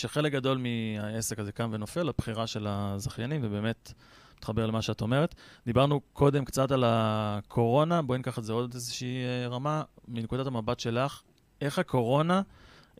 [0.00, 3.92] שחלק גדול מהעסק הזה קם ונופל, הבחירה של הזכיינים, ובאמת
[4.36, 5.34] מתחבר למה שאת אומרת.
[5.66, 10.80] דיברנו קודם קצת על הקורונה, בואי ניקח את זה עוד איזושהי אה, רמה, מנקודת המבט
[10.80, 11.22] שלך,
[11.60, 12.42] איך הקורונה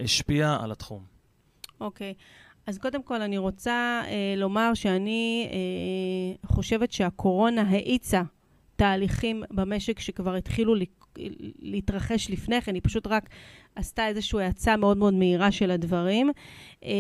[0.01, 1.05] השפיעה על התחום?
[1.81, 2.15] אוקיי.
[2.17, 2.23] Okay.
[2.67, 8.23] אז קודם כל אני רוצה אה, לומר שאני אה, חושבת שהקורונה האיצה
[8.77, 10.75] תהליכים במשק שכבר התחילו
[11.59, 13.29] להתרחש לפני כן, היא פשוט רק
[13.77, 16.31] עשתה איזושהי האצה מאוד מאוד מהירה של הדברים.
[16.85, 16.91] אה,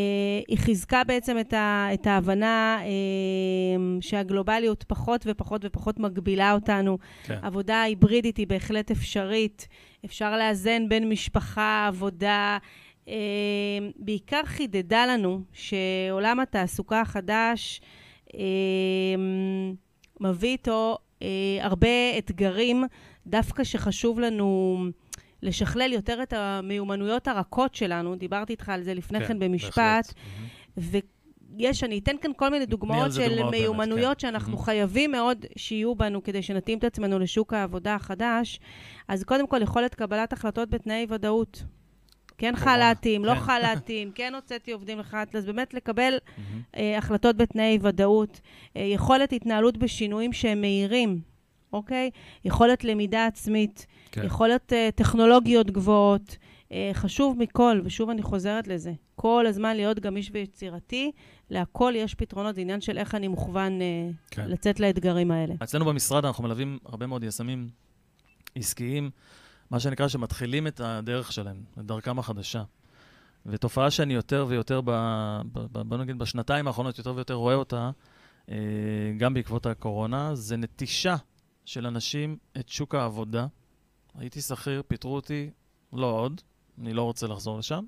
[0.48, 6.98] היא חיזקה בעצם את, ה, את ההבנה אה, שהגלובליות פחות ופחות ופחות מגבילה אותנו.
[7.24, 7.38] כן.
[7.42, 9.68] עבודה היברידית היא בהחלט אפשרית.
[10.04, 12.58] אפשר לאזן בין משפחה, עבודה.
[13.08, 13.14] אה,
[13.96, 17.80] בעיקר חידדה לנו שעולם התעסוקה החדש
[20.20, 20.98] מביא איתו
[21.60, 22.84] הרבה אתגרים,
[23.26, 24.78] דווקא שחשוב לנו
[25.42, 30.14] לשכלל יותר את המיומנויות הרכות שלנו, דיברתי איתך על זה לפני כן, כן במשפט,
[30.76, 34.20] ויש, אני אתן כאן כל מיני דוגמאות של דוגמאות מיומנויות באמת, כן.
[34.20, 34.62] שאנחנו mm-hmm.
[34.62, 38.60] חייבים מאוד שיהיו בנו כדי שנתאים את עצמנו לשוק העבודה החדש.
[39.08, 41.64] אז קודם כל, יכולת קבלת החלטות בתנאי ודאות.
[42.38, 43.40] כן חל"תים, לא כן.
[43.40, 46.18] חל"תים, כן הוצאתי עובדים לחל"ת, אז באמת לקבל
[46.74, 48.40] uh, החלטות בתנאי ודאות.
[48.40, 51.29] Uh, יכולת התנהלות בשינויים שהם מהירים.
[51.72, 52.10] אוקיי?
[52.44, 54.24] יכולת למידה עצמית, כן.
[54.24, 56.36] יכולת uh, טכנולוגיות גבוהות.
[56.68, 61.10] Uh, חשוב מכל, ושוב אני חוזרת לזה, כל הזמן להיות גמיש ויצירתי,
[61.50, 63.84] להכל יש פתרונות, זה עניין של איך אני מוכוון uh,
[64.30, 64.48] כן.
[64.48, 65.54] לצאת לאתגרים האלה.
[65.62, 67.68] אצלנו במשרד אנחנו מלווים הרבה מאוד יזמים
[68.54, 69.10] עסקיים,
[69.70, 72.62] מה שנקרא שמתחילים את הדרך שלהם, את דרכם החדשה.
[73.46, 74.90] ותופעה שאני יותר ויותר, ב,
[75.52, 77.90] ב, ב, בוא נגיד בשנתיים האחרונות, יותר ויותר רואה אותה,
[79.16, 81.16] גם בעקבות הקורונה, זה נטישה
[81.70, 83.46] של אנשים את שוק העבודה.
[84.18, 85.50] הייתי שכיר, פיטרו אותי,
[85.92, 86.40] לא עוד,
[86.80, 87.84] אני לא רוצה לחזור לשם.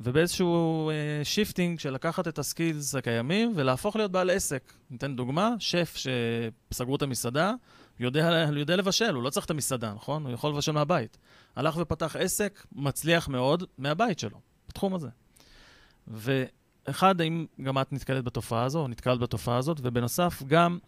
[0.00, 4.72] ובאיזשהו אה, shifting של לקחת את ה skills הקיימים ולהפוך להיות בעל עסק.
[4.90, 7.52] ניתן דוגמה, שף שסגרו את המסעדה,
[8.00, 10.24] יודע, יודע לבשל, הוא לא צריך את המסעדה, נכון?
[10.24, 11.18] הוא יכול לבשל מהבית.
[11.56, 15.08] הלך ופתח עסק מצליח מאוד מהבית שלו, בתחום הזה.
[16.08, 20.78] ואחד, האם גם את נתקלת בתופעה הזו, או נתקלת בתופעה הזאת, ובנוסף, גם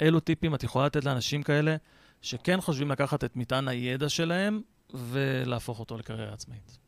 [0.00, 1.76] אילו טיפים את יכולה לתת לאנשים כאלה
[2.22, 4.60] שכן חושבים לקחת את מטען הידע שלהם
[4.94, 6.78] ולהפוך אותו לקריירה עצמאית?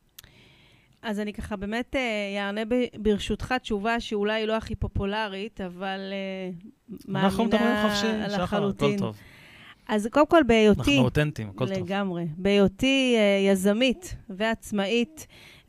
[1.03, 1.97] אז אני ככה באמת
[2.37, 8.43] אענה אה, ברשותך תשובה שאולי לא הכי פופולרית, אבל uh, מאמינה אנחנו מדברים חופשי, שחר,
[8.43, 9.17] הכל טוב.
[9.89, 10.81] אז קודם כל, בהיותי...
[10.81, 11.79] אנחנו אותנטיים, הכל טוב.
[11.79, 12.27] לגמרי.
[12.37, 15.27] בהיותי uh, יזמית ועצמאית,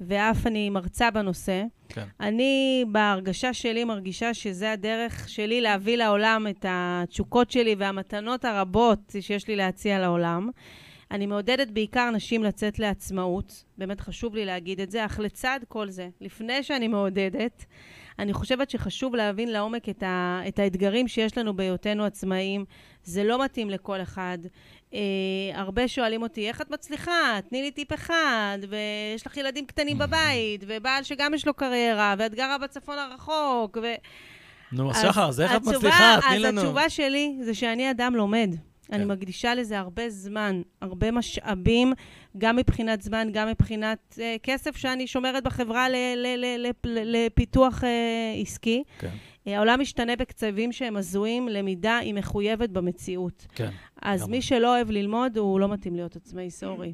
[0.08, 2.06] ואף אני מרצה בנושא, כן.
[2.20, 9.48] אני בהרגשה שלי מרגישה שזה הדרך שלי להביא לעולם את התשוקות שלי והמתנות הרבות שיש
[9.48, 10.50] לי להציע לעולם.
[11.12, 15.90] אני מעודדת בעיקר נשים לצאת לעצמאות, באמת חשוב לי להגיד את זה, אך לצד כל
[15.90, 17.66] זה, לפני שאני מעודדת,
[18.20, 22.66] אני חושבת שחשוב להבין לעומק את, ה, את האתגרים שיש לנו בהיותנו עצמאים.
[23.04, 24.38] זה לא מתאים לכל אחד.
[24.94, 25.00] אה,
[25.60, 27.40] הרבה שואלים אותי, איך את מצליחה?
[27.50, 32.36] תני לי טיפ אחד, ויש לך ילדים קטנים בבית, ובעל שגם יש לו קריירה, ואת
[32.36, 33.94] גרה בצפון הרחוק, ו...
[34.72, 36.18] נו, אז שחר, אז איך את מצליחה?
[36.30, 36.62] תני לנו.
[36.62, 38.56] אז התשובה שלי זה שאני אדם לומד.
[38.88, 38.94] כן.
[38.94, 41.94] אני מקדישה לזה הרבה זמן, הרבה משאבים,
[42.38, 45.88] גם מבחינת זמן, גם מבחינת uh, כסף שאני שומרת בחברה
[46.84, 47.86] לפיתוח uh,
[48.42, 48.84] עסקי.
[49.00, 49.08] כן.
[49.08, 53.48] Uh, העולם משתנה בקצבים שהם הזויים, למידה היא מחויבת במציאות.
[53.56, 53.70] כן.
[54.02, 56.94] אז מי שלא אוהב ללמוד, הוא לא מתאים להיות עצמאי, סורי.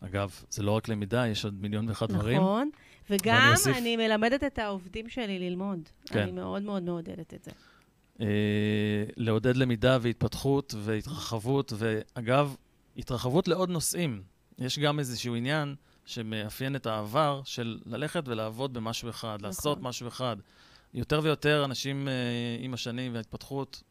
[0.00, 2.36] אגב, זה לא רק למידה, יש עוד מיליון ואחד נכון, דברים.
[2.36, 2.70] נכון,
[3.10, 5.88] וגם אני מלמדת את העובדים שלי ללמוד.
[6.06, 6.18] כן.
[6.18, 7.50] אני מאוד מאוד מעודדת את זה.
[8.20, 8.26] אה,
[9.16, 12.56] לעודד למידה והתפתחות והתרחבות, ואגב,
[12.96, 14.22] התרחבות לעוד נושאים.
[14.58, 15.74] יש גם איזשהו עניין
[16.06, 19.46] שמאפיין את העבר של ללכת ולעבוד במשהו אחד, נכון.
[19.46, 20.36] לעשות משהו אחד.
[20.94, 22.12] יותר ויותר אנשים אה,
[22.60, 23.82] עם השנים וההתפתחות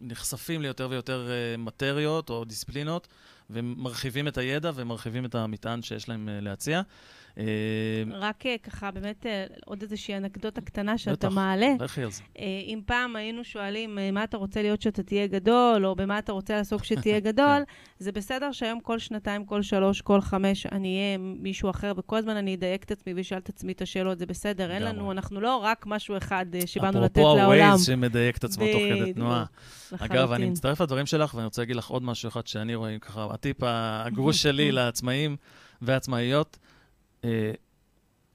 [0.00, 3.08] נחשפים ליותר ויותר אה, מטריות או דיסציפלינות,
[3.50, 6.82] ומרחיבים את הידע ומרחיבים את המטען שיש להם אה, להציע.
[7.38, 7.44] אה,
[8.10, 9.26] רק אה, ככה, באמת,
[9.64, 11.72] עוד איזושהי אנקדוטה קטנה שאתה מעלה.
[11.74, 12.22] בטח, לכי על זה.
[12.38, 16.56] אם פעם היינו שואלים, מה אתה רוצה להיות שאתה תהיה גדול, או במה אתה רוצה
[16.56, 17.62] לעסוק כשתהיה גדול,
[17.98, 22.36] זה בסדר שהיום כל שנתיים, כל שלוש, כל חמש, אני אהיה מישהו אחר, וכל הזמן
[22.36, 24.70] אני אדייק את עצמי ואשאל את עצמי את השאלות, זה בסדר.
[24.70, 27.40] אין לנו, אנחנו לא רק משהו אחד שבאנו לתת לעולם.
[27.40, 29.44] אפרופו ה-Waze שמדייק את עצמו תוך כדי תנועה.
[29.98, 33.26] אגב, אני מצטרף לדברים שלך, ואני רוצה להגיד לך עוד משהו אחד שאני רואה, ככה,
[33.30, 35.36] הטיפ הגרוש שלי לעצמאים
[35.82, 36.58] ועצמאיות,
[37.24, 37.52] אה,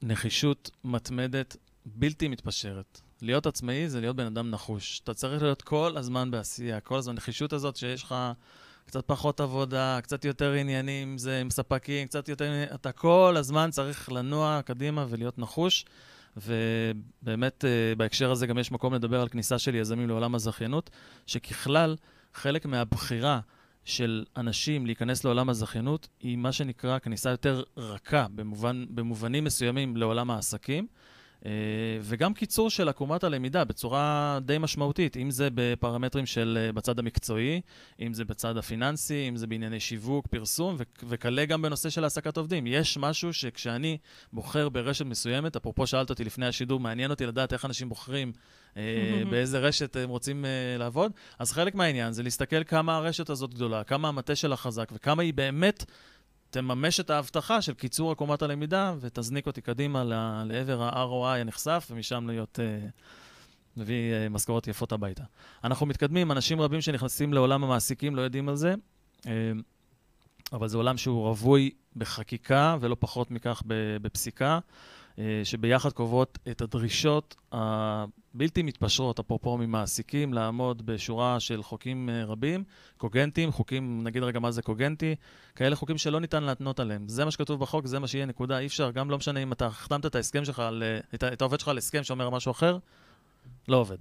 [0.02, 1.56] נחישות מתמדת,
[1.86, 3.00] בלתי מתפשרת.
[3.22, 5.00] להיות עצמאי זה להיות בן אדם נחוש.
[5.04, 7.14] אתה צריך להיות כל הזמן בעשייה, כל הזמן.
[7.14, 8.14] נחישות הזאת שיש לך
[8.86, 12.64] קצת פחות עבודה, קצת יותר עניינים, זה עם ספקים, קצת יותר...
[12.74, 15.84] אתה כל הזמן צריך לנוע קדימה ולהיות נחוש.
[16.36, 20.90] ובאמת, אה, בהקשר הזה גם יש מקום לדבר על כניסה של יזמים לעולם הזכיינות,
[21.26, 21.96] שככלל,
[22.34, 23.40] חלק מהבחירה
[23.84, 30.30] של אנשים להיכנס לעולם הזכיינות היא מה שנקרא כניסה יותר רכה, במובן, במובנים מסוימים לעולם
[30.30, 30.86] העסקים.
[31.46, 31.50] אה,
[32.00, 37.60] וגם קיצור של עקומת הלמידה בצורה די משמעותית, אם זה בפרמטרים של אה, בצד המקצועי,
[38.00, 40.76] אם זה בצד הפיננסי, אם זה בענייני שיווק, פרסום,
[41.08, 42.66] וכלה גם בנושא של העסקת עובדים.
[42.66, 43.98] יש משהו שכשאני
[44.32, 48.32] בוחר ברשת מסוימת, אפרופו שאלת אותי לפני השידור, מעניין אותי לדעת איך אנשים בוחרים
[49.30, 50.44] באיזה רשת הם רוצים
[50.78, 55.22] לעבוד, אז חלק מהעניין זה להסתכל כמה הרשת הזאת גדולה, כמה המטה שלה חזק וכמה
[55.22, 55.84] היא באמת
[56.50, 60.04] תממש את ההבטחה של קיצור עקומת הלמידה ותזניק אותי קדימה
[60.44, 62.58] לעבר ה-ROI הנחשף, ומשם להיות...
[62.58, 62.90] uh,
[63.76, 65.22] מביא uh, משכורות יפות הביתה.
[65.64, 68.74] אנחנו מתקדמים, אנשים רבים שנכנסים לעולם המעסיקים לא יודעים על זה,
[69.20, 69.26] uh,
[70.52, 73.62] אבל זה עולם שהוא רווי בחקיקה ולא פחות מכך
[74.02, 74.58] בפסיקה.
[75.18, 82.64] אה, שביחד קובעות את הדרישות הבלתי מתפשרות, אפרופו ממעסיקים, לעמוד בשורה של חוקים אה, רבים,
[82.96, 85.14] קוגנטיים, חוקים, נגיד רגע מה זה קוגנטי,
[85.56, 87.08] כאלה חוקים שלא ניתן להתנות עליהם.
[87.08, 88.58] זה מה שכתוב בחוק, זה מה שיהיה, נקודה.
[88.58, 91.42] אי אפשר, גם לא משנה אם אתה החתמת את ההסכם שלך, על, אה, את, את
[91.42, 92.78] העובד שלך על הסכם שאומר משהו אחר,
[93.68, 93.98] לא עובד.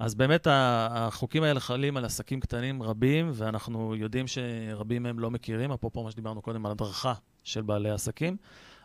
[0.00, 5.72] אז באמת החוקים האלה חלים על עסקים קטנים רבים, ואנחנו יודעים שרבים מהם לא מכירים,
[5.72, 8.36] אפרופו מה שדיברנו קודם על הדרכה של בעלי עסקים.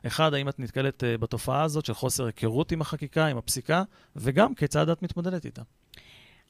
[0.07, 3.83] אחד, האם את נתקלת אה, בתופעה הזאת של חוסר היכרות עם החקיקה, עם הפסיקה,
[4.15, 5.61] וגם כיצד את מתמודדת איתה?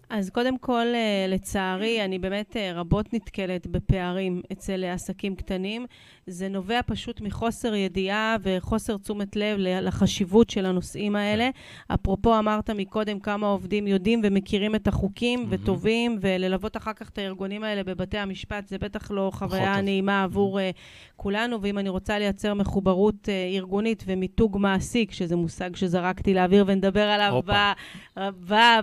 [0.09, 5.85] אז קודם כל, אה, לצערי, אני באמת אה, רבות נתקלת בפערים אצל עסקים קטנים.
[6.27, 11.49] זה נובע פשוט מחוסר ידיעה וחוסר תשומת לב לחשיבות של הנושאים האלה.
[11.93, 15.47] אפרופו, אמרת מקודם כמה עובדים יודעים ומכירים את החוקים mm-hmm.
[15.49, 20.59] וטובים, וללוות אחר כך את הארגונים האלה בבתי המשפט, זה בטח לא חוויה נעימה עבור
[20.59, 21.13] mm-hmm.
[21.15, 21.61] כולנו.
[21.61, 27.41] ואם אני רוצה לייצר מחוברות uh, ארגונית ומיתוג מעסיק, שזה מושג שזרקתי לאוויר ונדבר עליו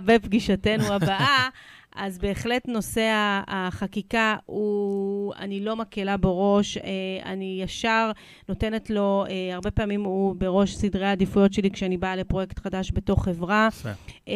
[0.05, 1.53] בפגישתנו הבאה, 啊。
[1.95, 3.11] אז בהחלט נושא
[3.47, 6.83] החקיקה הוא, אני לא מקלה בו ראש, אה,
[7.25, 8.11] אני ישר
[8.49, 13.25] נותנת לו, אה, הרבה פעמים הוא בראש סדרי העדיפויות שלי כשאני באה לפרויקט חדש בתוך
[13.25, 13.69] חברה.
[14.27, 14.33] אה,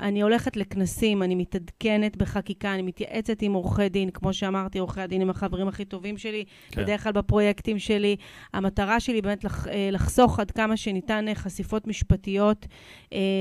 [0.00, 5.22] אני הולכת לכנסים, אני מתעדכנת בחקיקה, אני מתייעצת עם עורכי דין, כמו שאמרתי, עורכי הדין
[5.22, 6.82] הם החברים הכי טובים שלי, כן.
[6.82, 8.16] בדרך כלל בפרויקטים שלי.
[8.52, 12.66] המטרה שלי באמת לח, לחסוך עד כמה שניתן חשיפות משפטיות.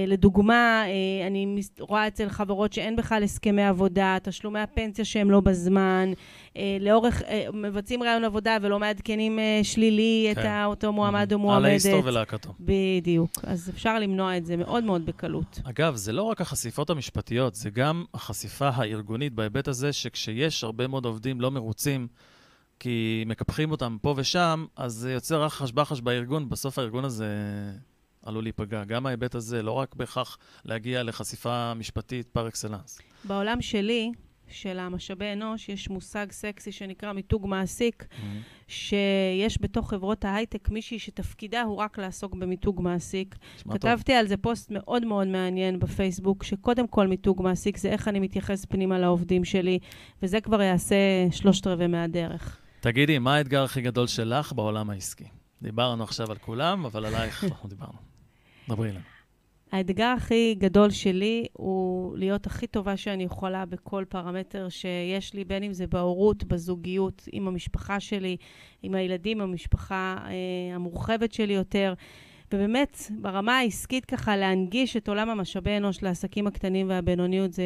[0.07, 0.83] לדוגמה,
[1.27, 6.11] אני רואה אצל חברות שאין בכלל הסכמי עבודה, תשלומי הפנסיה שהם לא בזמן,
[6.57, 10.41] אה, לאורך, אה, מבצעים רעיון עבודה ולא מעדכנים אה, שלילי כן.
[10.41, 11.35] את אותו מועמד mm-hmm.
[11.35, 11.65] או מועמדת.
[11.65, 12.53] על ההיסטור ולהקתו.
[12.59, 13.31] בדיוק.
[13.43, 15.59] אז אפשר למנוע את זה מאוד מאוד בקלות.
[15.63, 21.05] אגב, זה לא רק החשיפות המשפטיות, זה גם החשיפה הארגונית בהיבט הזה שכשיש הרבה מאוד
[21.05, 22.07] עובדים לא מרוצים,
[22.79, 27.27] כי מקפחים אותם פה ושם, אז זה יוצר רחש בחש בארגון, בסוף הארגון הזה
[28.25, 28.83] עלול להיפגע.
[28.83, 32.99] גם ההיבט הזה, לא רק בהכרח להגיע לחשיפה משפטית פר אקסלנס.
[33.25, 34.11] בעולם שלי,
[34.47, 38.23] של המשאבי אנוש, יש מושג סקסי שנקרא מיתוג מעסיק, mm-hmm.
[38.67, 43.35] שיש בתוך חברות ההייטק מישהי שתפקידה הוא רק לעסוק במיתוג מעסיק.
[43.71, 44.15] כתבתי טוב.
[44.19, 48.65] על זה פוסט מאוד מאוד מעניין בפייסבוק, שקודם כל מיתוג מעסיק זה איך אני מתייחס
[48.65, 49.79] פנימה לעובדים שלי,
[50.23, 50.95] וזה כבר יעשה
[51.31, 52.59] שלושת רבעי מהדרך.
[52.79, 55.27] תגידי, מה האתגר הכי גדול שלך בעולם העסקי?
[55.61, 57.97] דיברנו עכשיו על כולם, אבל עלייך אנחנו דיברנו.
[58.69, 59.12] דברי אלינו.
[59.73, 65.63] האתגר הכי גדול שלי הוא להיות הכי טובה שאני יכולה בכל פרמטר שיש לי, בין
[65.63, 68.37] אם זה בהורות, בזוגיות, עם המשפחה שלי,
[68.83, 71.93] עם הילדים, המשפחה אה, המורחבת שלי יותר.
[72.53, 77.63] ובאמת, ברמה העסקית ככה, להנגיש את עולם המשאבי אנוש לעסקים הקטנים והבינוניות, זה...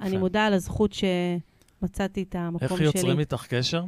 [0.00, 2.86] אני מודה על הזכות שמצאתי את המקום איך שלי.
[2.86, 3.82] איך יוצרים איתך קשר?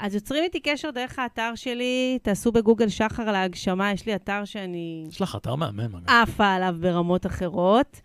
[0.00, 5.04] אז יוצרים איתי קשר דרך האתר שלי, תעשו בגוגל שחר להגשמה, יש לי אתר שאני...
[5.08, 6.10] יש לך אתר מהמם, אגב.
[6.10, 8.00] עפה עליו ברמות אחרות.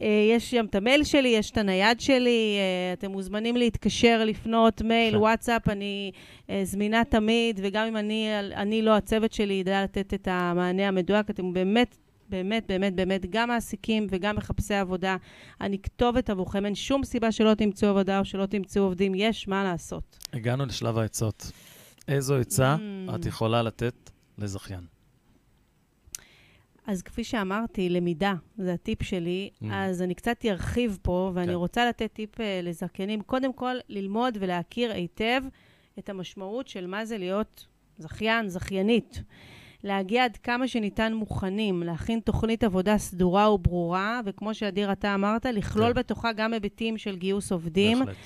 [0.00, 4.82] אה, יש שם את המייל שלי, יש את הנייד שלי, אה, אתם מוזמנים להתקשר, לפנות,
[4.82, 6.10] מייל, וואטסאפ, אני
[6.50, 11.30] אה, זמינה תמיד, וגם אם אני, אני לא, הצוות שלי ידע לתת את המענה המדויק,
[11.30, 11.96] אתם באמת
[12.28, 15.16] באמת, באמת, באמת, גם מעסיקים וגם מחפשי עבודה.
[15.60, 19.64] אני כתובת עבורכם, אין שום סיבה שלא תמצאו עבודה או שלא תמצאו עובדים, יש מה
[19.64, 20.18] לעשות.
[20.32, 21.52] הגענו לשלב העצות.
[22.08, 23.14] איזו עצה mm.
[23.14, 24.84] את יכולה לתת לזכיין?
[26.86, 29.66] אז כפי שאמרתי, למידה, זה הטיפ שלי, mm.
[29.72, 31.52] אז אני קצת ארחיב פה, ואני כן.
[31.52, 33.22] רוצה לתת טיפ uh, לזכיינים.
[33.22, 35.42] קודם כל, ללמוד ולהכיר היטב
[35.98, 37.66] את המשמעות של מה זה להיות
[37.98, 39.22] זכיין, זכיינית.
[39.84, 45.92] להגיע עד כמה שניתן מוכנים, להכין תוכנית עבודה סדורה וברורה, וכמו שאדיר אתה אמרת, לכלול
[45.92, 45.98] כן.
[45.98, 47.98] בתוכה גם היבטים של גיוס עובדים.
[47.98, 48.16] בהחלט.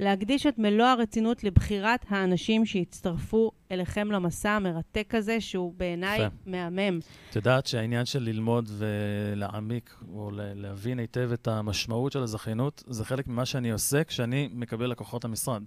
[0.00, 6.98] להקדיש את מלוא הרצינות לבחירת האנשים שיצטרפו אליכם למסע המרתק הזה, שהוא בעיניי מהמם.
[7.30, 13.28] את יודעת שהעניין של ללמוד ולהעמיק, או להבין היטב את המשמעות של הזכיינות, זה חלק
[13.28, 15.62] ממה שאני עושה כשאני מקבל לקוחות המשרד.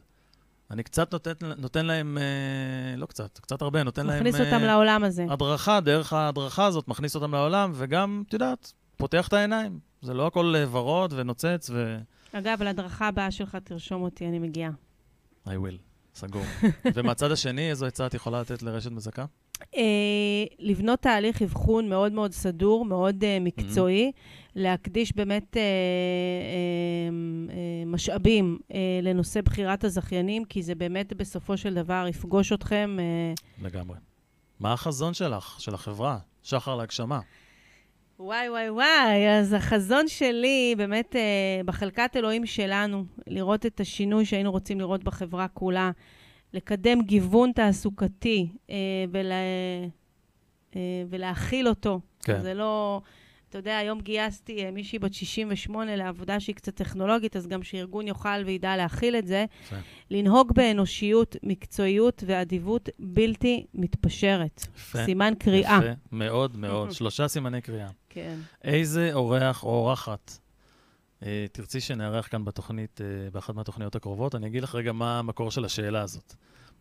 [0.71, 4.27] אני קצת נותן, נותן להם, אה, לא קצת, קצת הרבה, נותן מכניס להם...
[4.33, 5.25] מכניס אותם אה, לעולם הזה.
[5.29, 9.79] הדרכה, דרך ההדרכה הזאת, מכניס אותם לעולם, וגם, את יודעת, פותח את העיניים.
[10.01, 11.97] זה לא הכל אה, ורוד ונוצץ ו...
[12.31, 14.71] אגב, להדרכה הבאה שלך, תרשום אותי, אני מגיעה.
[15.45, 15.77] I will,
[16.15, 16.43] סגור.
[16.95, 19.25] ומהצד השני, איזו עצה את יכולה לתת לרשת מזכה?
[19.75, 24.48] אה, לבנות תהליך אבחון מאוד מאוד סדור, מאוד אה, מקצועי, mm-hmm.
[24.55, 25.61] להקדיש באמת אה,
[27.85, 28.59] משאבים
[29.01, 32.97] לנושא בחירת הזכיינים, כי זה באמת בסופו של דבר יפגוש אתכם.
[33.61, 33.97] לגמרי.
[34.59, 36.17] מה החזון שלך, של החברה?
[36.43, 37.19] שחר להגשמה.
[38.19, 41.15] וואי, וואי, וואי, אז החזון שלי, באמת,
[41.65, 45.91] בחלקת אלוהים שלנו, לראות את השינוי שהיינו רוצים לראות בחברה כולה.
[46.53, 48.75] לקדם גיוון תעסוקתי אה,
[49.11, 49.35] ולה,
[50.75, 51.99] אה, ולהכיל אותו.
[52.23, 52.41] כן.
[52.41, 53.01] זה לא...
[53.49, 58.07] אתה יודע, היום גייסתי אה, מישהי בת 68 לעבודה שהיא קצת טכנולוגית, אז גם שארגון
[58.07, 59.45] יוכל וידע להכיל את זה.
[59.69, 59.79] כן.
[60.11, 64.67] לנהוג באנושיות, מקצועיות ואדיבות בלתי מתפשרת.
[64.75, 65.05] יפה.
[65.05, 65.79] סימן קריאה.
[65.83, 66.91] יפה, מאוד מאוד.
[66.91, 67.89] שלושה סימני קריאה.
[68.09, 68.37] כן.
[68.63, 70.39] איזה אורח או אורחת
[71.23, 74.35] אה, תרצי שנארח כאן בתוכנית, אה, באחת מהתוכניות הקרובות.
[74.35, 76.33] אני אגיד לך רגע מה המקור של השאלה הזאת.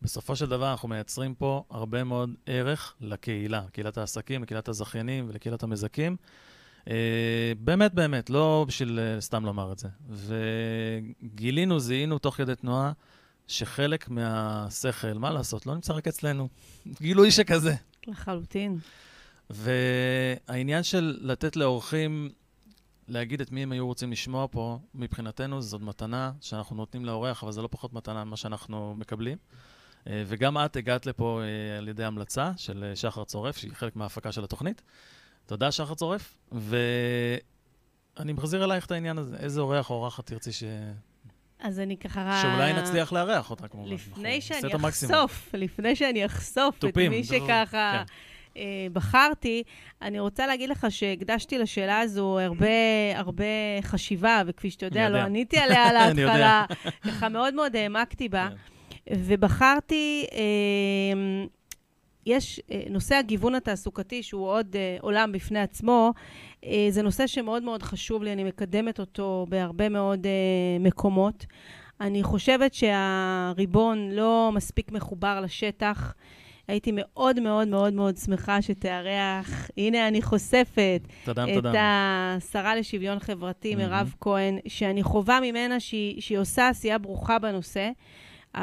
[0.03, 5.63] בסופו של דבר אנחנו מייצרים פה הרבה מאוד ערך לקהילה, לקהילת העסקים, לקהילת הזכיינים ולקהילת
[5.63, 6.17] המזכים.
[6.89, 9.89] אה, באמת, באמת, לא בשביל סתם לומר את זה.
[10.09, 12.93] וגילינו, זיהינו תוך כדי תנועה,
[13.47, 16.49] שחלק מהשכל, מה לעשות, לא נמצא רק אצלנו.
[17.01, 17.75] גילוי שכזה.
[18.07, 18.79] לחלוטין.
[19.51, 22.31] והעניין של לתת לאורחים
[23.09, 27.53] להגיד את מי הם היו רוצים לשמוע פה, מבחינתנו זאת מתנה שאנחנו נותנים לאורח, אבל
[27.53, 29.39] זה לא פחות מתנה ממה שאנחנו מקבלים.
[30.07, 33.97] אה, וגם את הגעת לפה אה, על ידי המלצה של אה, שחר צורף, שהיא חלק
[33.97, 34.83] מההפקה של התוכנית.
[35.49, 36.35] תודה, שחר צורף.
[36.53, 39.37] ואני מחזיר אלייך את העניין הזה.
[39.37, 40.65] איזה אורח או אורחת תרצי ש...
[41.61, 42.39] אז אני ככה...
[42.43, 43.91] שאולי נצליח לארח אותה, כמובן.
[43.91, 47.93] לפני שאני אחשוף, לפני שאני אחשוף את מי שככה...
[47.93, 48.03] כן.
[48.57, 49.63] אה, בחרתי,
[50.03, 52.67] אני רוצה להגיד לך שהקדשתי לשאלה הזו הרבה,
[53.15, 53.45] הרבה
[53.83, 55.09] חשיבה, וכפי שאתה יודע.
[55.09, 56.65] לא עניתי עליה להתחלה,
[57.07, 59.15] ככה מאוד מאוד העמקתי בה, כן.
[59.25, 60.27] ובחרתי...
[60.33, 60.39] אה,
[62.27, 66.13] יש אה, נושא הגיוון התעסוקתי, שהוא עוד אה, עולם בפני עצמו,
[66.65, 70.27] אה, זה נושא שמאוד מאוד חשוב לי, אני מקדמת אותו בהרבה מאוד
[70.81, 71.47] מקומות.
[72.01, 76.15] אני חושבת שהריבון לא מספיק מחובר לשטח.
[76.69, 81.75] הייתי מאוד מאוד מאוד מאוד שמחה שתארח, הנה אני חושפת, תדם, את תדם.
[81.77, 83.77] השרה לשוויון חברתי, mm-hmm.
[83.77, 87.91] מירב כהן, שאני חווה ממנה שהיא, שהיא עושה עשייה ברוכה בנושא.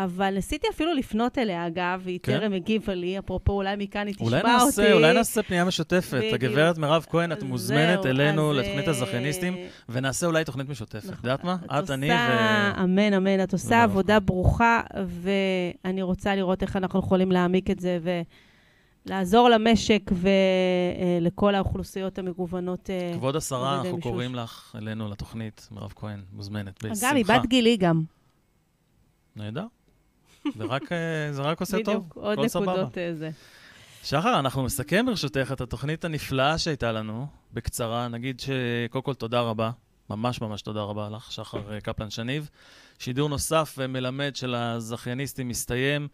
[0.04, 2.40] אבל ניסיתי אפילו לפנות אליה, אגב, והיא כן?
[2.40, 4.94] טרם הגיבה לי, אפרופו, אולי מכאן היא אולי תשמע נעשה, אותי.
[4.94, 6.18] אולי נעשה פנייה משותפת.
[6.18, 6.34] בדיוק.
[6.34, 9.58] הגברת מירב כהן, את מוזמנת זהו, אלינו אז, לתוכנית אה, הזכייניסטים,
[9.90, 11.06] ונעשה אולי תוכנית משותפת.
[11.06, 11.20] את נכון.
[11.24, 11.58] יודעת מה?
[11.80, 12.84] את, אני עושה, ו...
[12.84, 17.98] אמן, אמן, את עושה עבודה ברוכה, ואני רוצה לראות איך אנחנו יכולים להעמיק את זה
[19.06, 20.12] ולעזור למשק
[21.22, 22.90] ולכל האוכלוסיות המגוונות.
[22.90, 24.04] אה, כבוד השרה, אנחנו מישוש.
[24.04, 27.08] קוראים לך אלינו לתוכנית, מירב כהן, מוזמנת, בשמחה.
[27.08, 28.02] אגב, היא בת גילי גם.
[29.36, 29.66] נהדר.
[30.58, 32.72] זה רק, אה, זה רק עושה טוב, בדיוק, עוד הכל סבבה.
[32.72, 33.30] נקודות אה, זה.
[34.04, 38.08] שחר, אנחנו נסכם ברשותך את התוכנית הנפלאה שהייתה לנו, בקצרה.
[38.08, 39.72] נגיד שקודם כל תודה רבה,
[40.10, 42.50] ממש ממש תודה רבה לך, שחר אה, קפלן שניב.
[43.00, 46.08] שידור נוסף ומלמד של הזכייניסטים מסתיים.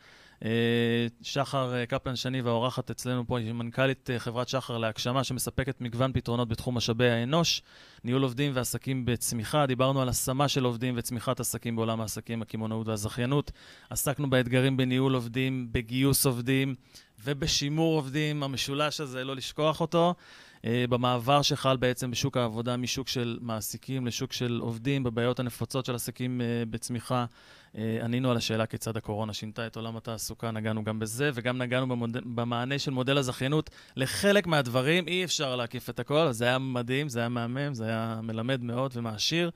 [0.45, 5.81] אה, שחר אה, קפלן שניב, האורחת אצלנו פה, היא מנכ"לית אה, חברת שחר להגשמה, שמספקת
[5.81, 7.61] מגוון פתרונות בתחום משאבי האנוש,
[8.03, 9.65] ניהול עובדים ועסקים בצמיחה.
[9.65, 13.51] דיברנו על השמה של עובדים וצמיחת עסקים בעולם העסקים, הקמעונאות והזכיינות.
[13.89, 16.75] עסקנו באתגרים בניהול עובדים, בגיוס עובדים
[17.23, 20.15] ובשימור עובדים, המשולש הזה, לא לשכוח אותו.
[20.61, 25.95] Uh, במעבר שחל בעצם בשוק העבודה משוק של מעסיקים לשוק של עובדים, בבעיות הנפוצות של
[25.95, 27.25] עסקים uh, בצמיחה.
[27.73, 31.87] Uh, ענינו על השאלה כיצד הקורונה שינתה את עולם התעסוקה, נגענו גם בזה, וגם נגענו
[31.87, 32.17] במוד...
[32.35, 35.07] במענה של מודל הזכיינות לחלק מהדברים.
[35.07, 38.91] אי אפשר להקיף את הכל, זה היה מדהים, זה היה מהמם, זה היה מלמד מאוד
[38.95, 39.51] ומעשיר.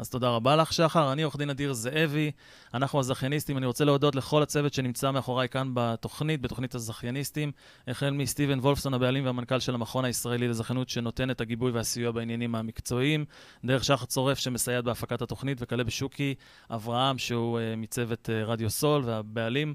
[0.00, 1.12] אז תודה רבה לך, שחר.
[1.12, 2.30] אני עורך דין אדיר זאבי,
[2.74, 3.58] אנחנו הזכייניסטים.
[3.58, 7.52] אני רוצה להודות לכל הצוות שנמצא מאחוריי כאן בתוכנית, בתוכנית הזכייניסטים,
[7.88, 13.24] החל מסטיבן וולפסון, הבעלים והמנכ"ל של המכון הישראלי לזכיינות, שנותן את הגיבוי והסיוע בעניינים המקצועיים,
[13.64, 16.34] דרך שחר צורף, שמסייעת בהפקת התוכנית, וכלה בשוקי
[16.70, 19.74] אברהם, שהוא uh, מצוות uh, רדיו סול, והבעלים.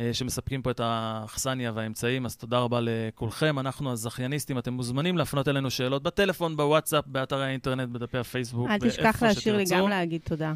[0.00, 3.58] אה, שמספקים פה את האכסניה והאמצעים, אז תודה רבה לכולכם.
[3.58, 9.22] אנחנו הזכייניסטים, אתם מוזמנים להפנות אלינו שאלות בטלפון, בוואטסאפ, באתרי האינטרנט, בדפי הפייסבוק, אל תשכח
[9.22, 10.52] להשאיר לי גם להגיד תודה.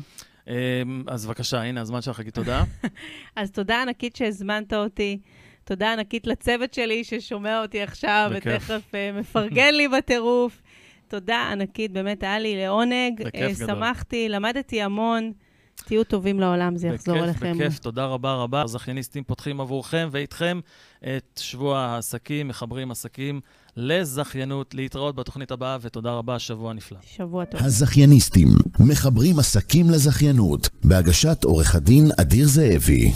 [0.48, 2.64] אה, אז בבקשה, הנה הזמן שלך להגיד תודה.
[3.36, 5.18] אז תודה ענקית שהזמנת אותי.
[5.64, 8.30] תודה ענקית לצוות שלי ששומע אותי עכשיו.
[8.34, 10.62] ותכף אה, מפרגן לי בטירוף.
[11.08, 13.22] תודה ענקית, באמת היה לי לעונג.
[13.22, 13.76] בכיף אה, גדול.
[13.76, 15.32] שמחתי, למדתי המון.
[15.74, 17.58] תהיו טובים לעולם, זה יחזור בכיף, אליכם.
[17.58, 18.62] בכיף, תודה רבה רבה.
[18.62, 20.60] הזכייניסטים פותחים עבורכם ואיתכם
[21.00, 23.40] את שבוע העסקים, מחברים עסקים
[23.76, 26.98] לזכיינות, להתראות בתוכנית הבאה, ותודה רבה, שבוע נפלא.
[27.02, 27.60] שבוע טוב.
[27.62, 28.48] הזכייניסטים,
[28.80, 33.12] מחברים עסקים לזכיינות, בהגשת עורך הדין אדיר זאבי.